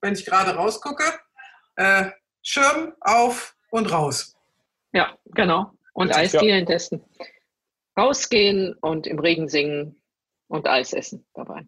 [0.00, 1.04] Wenn ich gerade rausgucke,
[1.76, 2.10] äh,
[2.42, 4.36] Schirm auf und raus.
[4.92, 5.72] Ja, genau.
[5.92, 6.16] Und Ja.
[6.16, 7.04] Eisdielen testen.
[7.98, 10.00] Rausgehen und im Regen singen
[10.48, 11.66] und Eis essen dabei.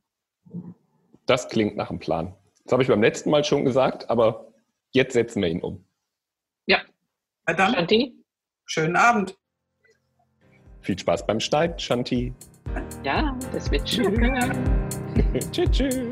[1.27, 2.35] das klingt nach einem Plan.
[2.65, 4.53] Das habe ich beim letzten Mal schon gesagt, aber
[4.93, 5.85] jetzt setzen wir ihn um.
[6.67, 6.81] Ja,
[7.47, 8.15] Na dann, Shanti?
[8.65, 9.37] schönen Abend.
[10.81, 12.33] Viel Spaß beim Schneid, Shanti.
[13.05, 14.15] Ja, das wird schön.
[15.53, 16.12] tschüss, tschüss.